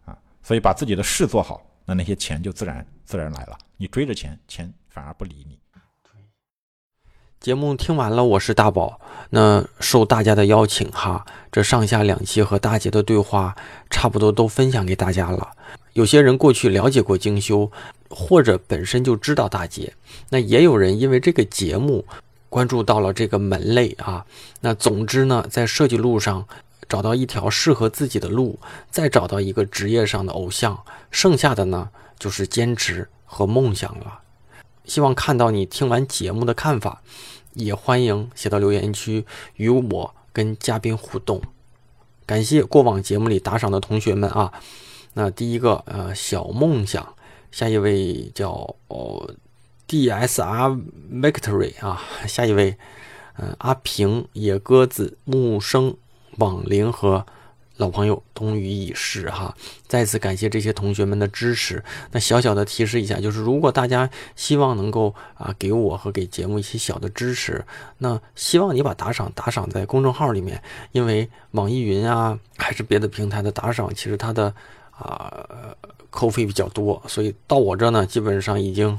[0.06, 3.58] 啊，所以把自己的事做好，那那些钱就自然自然来了。
[3.80, 5.60] 你追着钱，钱反而不理你。
[7.40, 9.00] 节目听完了，我是大宝。
[9.30, 13.56] 那受大家的邀请哈，这上下两期和大姐的对话
[13.92, 15.52] 差不多都分享给大家了。
[15.94, 17.72] 有些人过去了解过精修，
[18.10, 19.94] 或者本身就知道大姐。
[20.30, 22.04] 那也有人因为这个节目
[22.50, 24.26] 关注到了这个门类啊。
[24.62, 26.48] 那总之呢，在设计路上
[26.90, 28.60] 找到一条适合自己的路，
[28.90, 34.22] 再找到一个职业上的偶像，剩下的呢就是坚持和梦想了。
[34.86, 37.04] 希望看到你听完节目的看法，
[37.54, 39.26] 也欢迎写到留言区
[39.58, 41.40] 与我跟嘉宾互动。
[42.26, 44.52] 感谢过往节目里打赏的同学们啊。
[45.14, 47.14] 那第一个呃小梦想，
[47.52, 49.36] 下一位叫哦
[49.88, 52.78] DSR Victory 啊，下一位
[53.38, 55.96] 嗯阿平野鸽子木生
[56.38, 57.26] 网铃和。
[57.78, 59.56] 老朋友冬雨已逝哈，
[59.88, 61.84] 再次感谢这些同学们的支持。
[62.12, 67.64] 那小小的提示一下，就是如果大家希望能够啊给我和给节目一些小的支持，
[68.00, 70.62] 那希望你把打赏打赏在公众号里面，
[70.92, 74.54] 因为网易云啊还是别的平台的打赏，其实它的
[74.92, 75.48] 啊
[76.10, 78.98] 扣费比较多，所以到我这呢基本上已经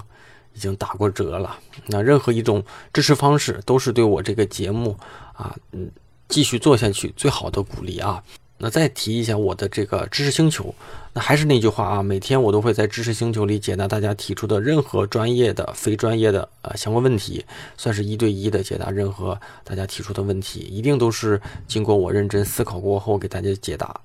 [0.54, 1.58] 已经打过折了。
[1.86, 4.96] 那任何一种支持方式都是对我这个节目
[5.32, 5.90] 啊嗯
[6.28, 8.22] 继续做下去最好的鼓励啊。
[8.58, 10.74] 那再提一下我的这个知识星球，
[11.12, 17.44] 那还是那句话啊，每天我都会在知识星球里解答大家提出的任何专业的、非专业的呃相关问题，
[17.76, 24.00] 算是一对一的解答任何大家提出的问题，一定都是经过我认真思考过后给大家解答。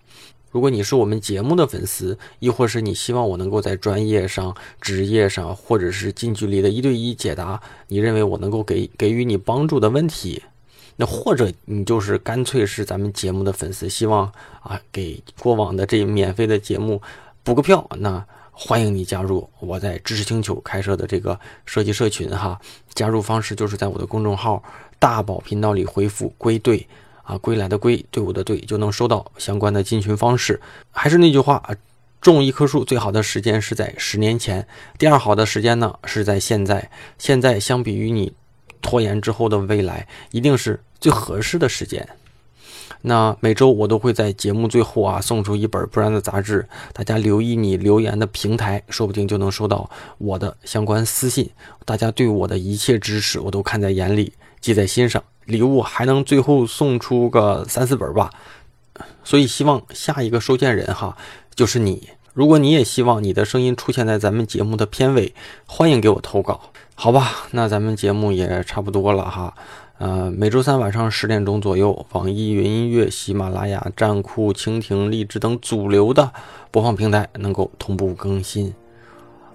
[0.52, 10.44] 如果你是我们节目的粉丝，亦或是你希望我能够在专业上、职业上，或者是近距离的一对一解答你认为我能够给给予你帮助的问题。
[10.96, 14.32] 那或者你就是干脆是咱们节目的粉丝，希望
[14.62, 17.02] 啊给过往的这免费的节目
[17.44, 22.60] 补个票，那欢迎你加入我在知识星球开设的这个设计社群哈。
[22.94, 24.62] 加入方式就是在我的公众号
[25.00, 26.88] 大宝频道里回复“归队”
[27.24, 30.62] 啊，归来的归，队伍的队，就能收到相关的进群方式。
[30.92, 31.68] 还是那句话，
[32.22, 34.68] 种一棵树最好的时间是在十年前，
[35.00, 36.92] 第二好的时间呢是在现在。
[37.18, 38.34] 现在相比于你。
[38.84, 42.08] 拖延之后的未来一定是最合适的时间。
[43.06, 51.50] 那每周我都会在节目最后啊送出一本不然的杂志，大家留意你留言的平台，说不定就能收到我的相关私信。
[51.84, 55.22] 大家对我的一切支持我都看在眼里，记在心上。
[55.46, 58.32] 礼物还能最后送出个三四本吧，
[59.26, 61.18] 所以希望下一个收件人哈
[61.54, 62.08] 就是你。
[62.34, 66.72] 如果你也希望你的声音出现在咱们节目的片尾，欢迎给我投稿。
[66.96, 69.54] 好吧，那咱们节目也差不多了哈。
[69.98, 76.32] 呃，每周三晚上十点钟左右，网易云音乐、喜马拉雅、站酷、蜻蜓、荔枝等主流的
[76.72, 78.74] 播放平台能够同步更新。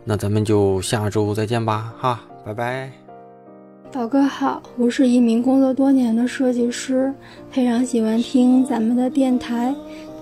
[0.04, 2.90] 那咱们就下周再见吧，哈，拜拜。
[3.90, 7.12] 宝哥好，我是一名工作多年的设计师，
[7.50, 9.74] 非常喜欢听咱们的电台。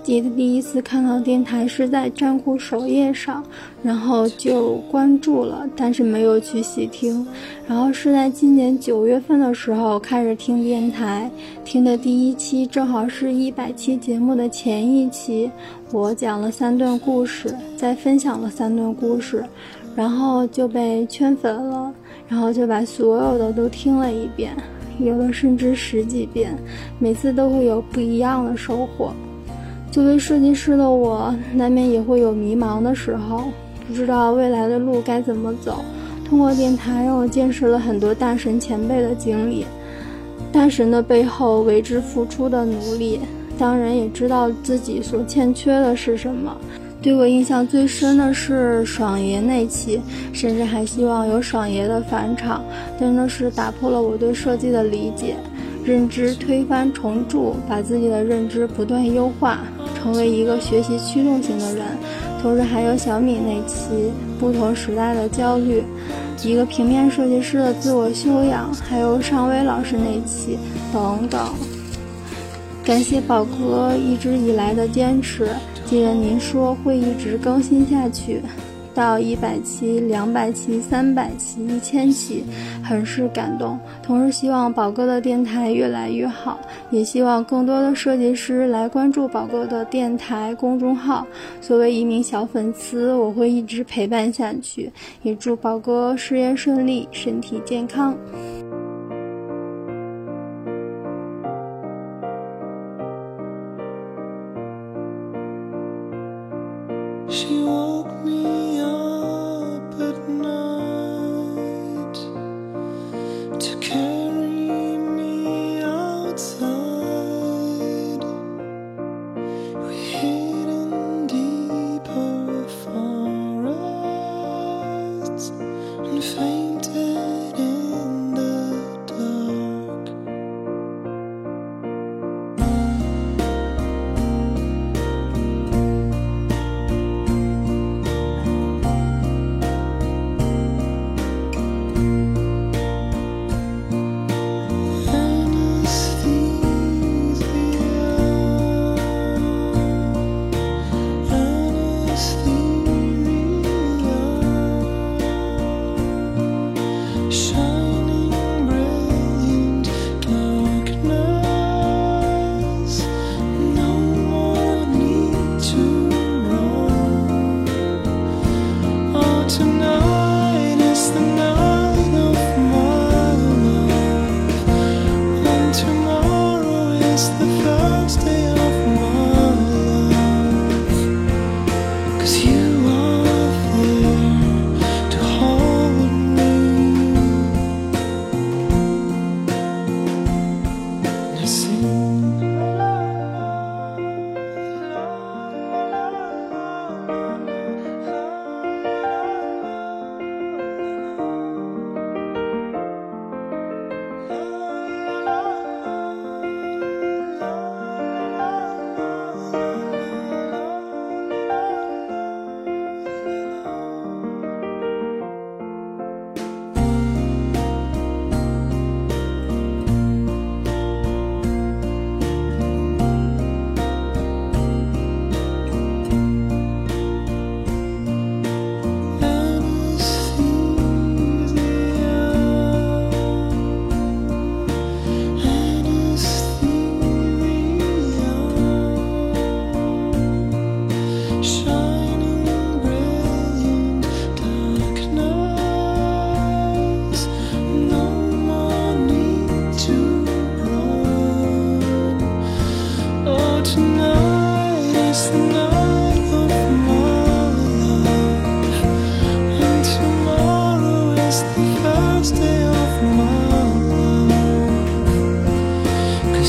[0.07, 3.43] 记得第一次看到电台是在站酷首页上，
[3.83, 7.27] 然后就关注了，但是没有去细听。
[7.67, 11.29] 然后是在今年九月份的时候开始听电台，
[11.65, 15.51] 听的第一期正好是一百期节目的前一期，
[15.91, 19.43] 我讲了三段故事，再分享了三段故事，
[19.93, 21.93] 然后就被圈粉了，
[22.29, 24.55] 然后就把所有的都听了一遍，
[25.01, 26.57] 有的甚至十几遍，
[26.97, 29.11] 每次都会有不一样的收获。
[29.97, 33.45] 作为设计师的我，难免也会有迷茫的时候，
[33.87, 35.83] 不知道未来的路该怎么走。
[36.23, 39.65] 通过电台，让我见识了很多大神前辈的经历，
[40.51, 43.19] 大神的背后为之付出的努力，
[43.57, 46.55] 当然也知道自己所欠缺的是什么。
[47.01, 49.99] 对我印象最深的是爽爷那期，
[50.31, 52.63] 甚至还希望有爽爷的返场，
[52.99, 55.35] 真的是打破了我对设计的理解，
[55.87, 59.59] 认知推翻重铸，把自己的认知不断优化。
[59.95, 61.85] 成为一个学习驱动型的人，
[62.41, 65.81] 同时还有小米那期不同时代的焦虑，
[66.43, 70.57] 一个平面设计师的自我修养，还有尚威老师那期
[70.93, 71.53] 等等。
[72.83, 75.47] 感谢宝哥一直以来的坚持，
[75.85, 78.41] 既然您说会一直更新下去。
[78.97, 82.43] 到一百期、两百期、三百期、一千期，
[82.83, 83.77] 很是感动。
[84.01, 91.27] 同时，希望宝哥的电台越来越好，也希望更多的设计师来关注宝哥的电台公众号。
[91.61, 94.91] 作为一名小粉丝，我会一直陪伴下去。
[95.21, 98.17] 也祝宝哥事业顺利，身体健康。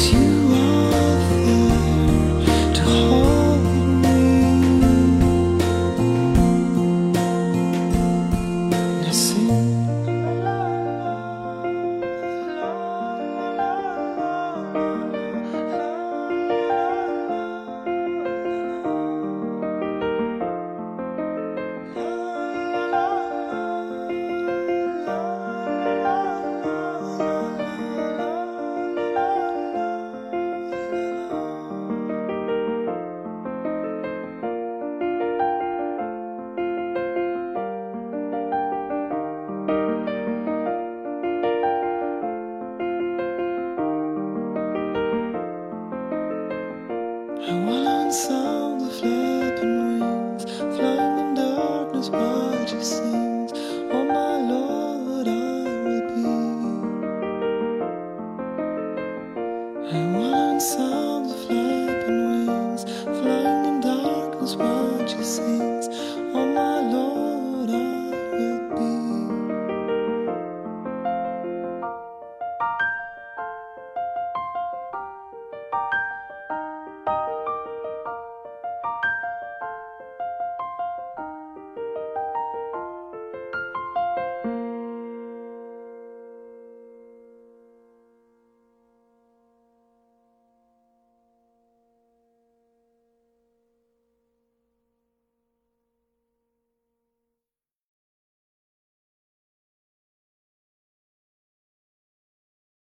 [0.06, 0.37] you.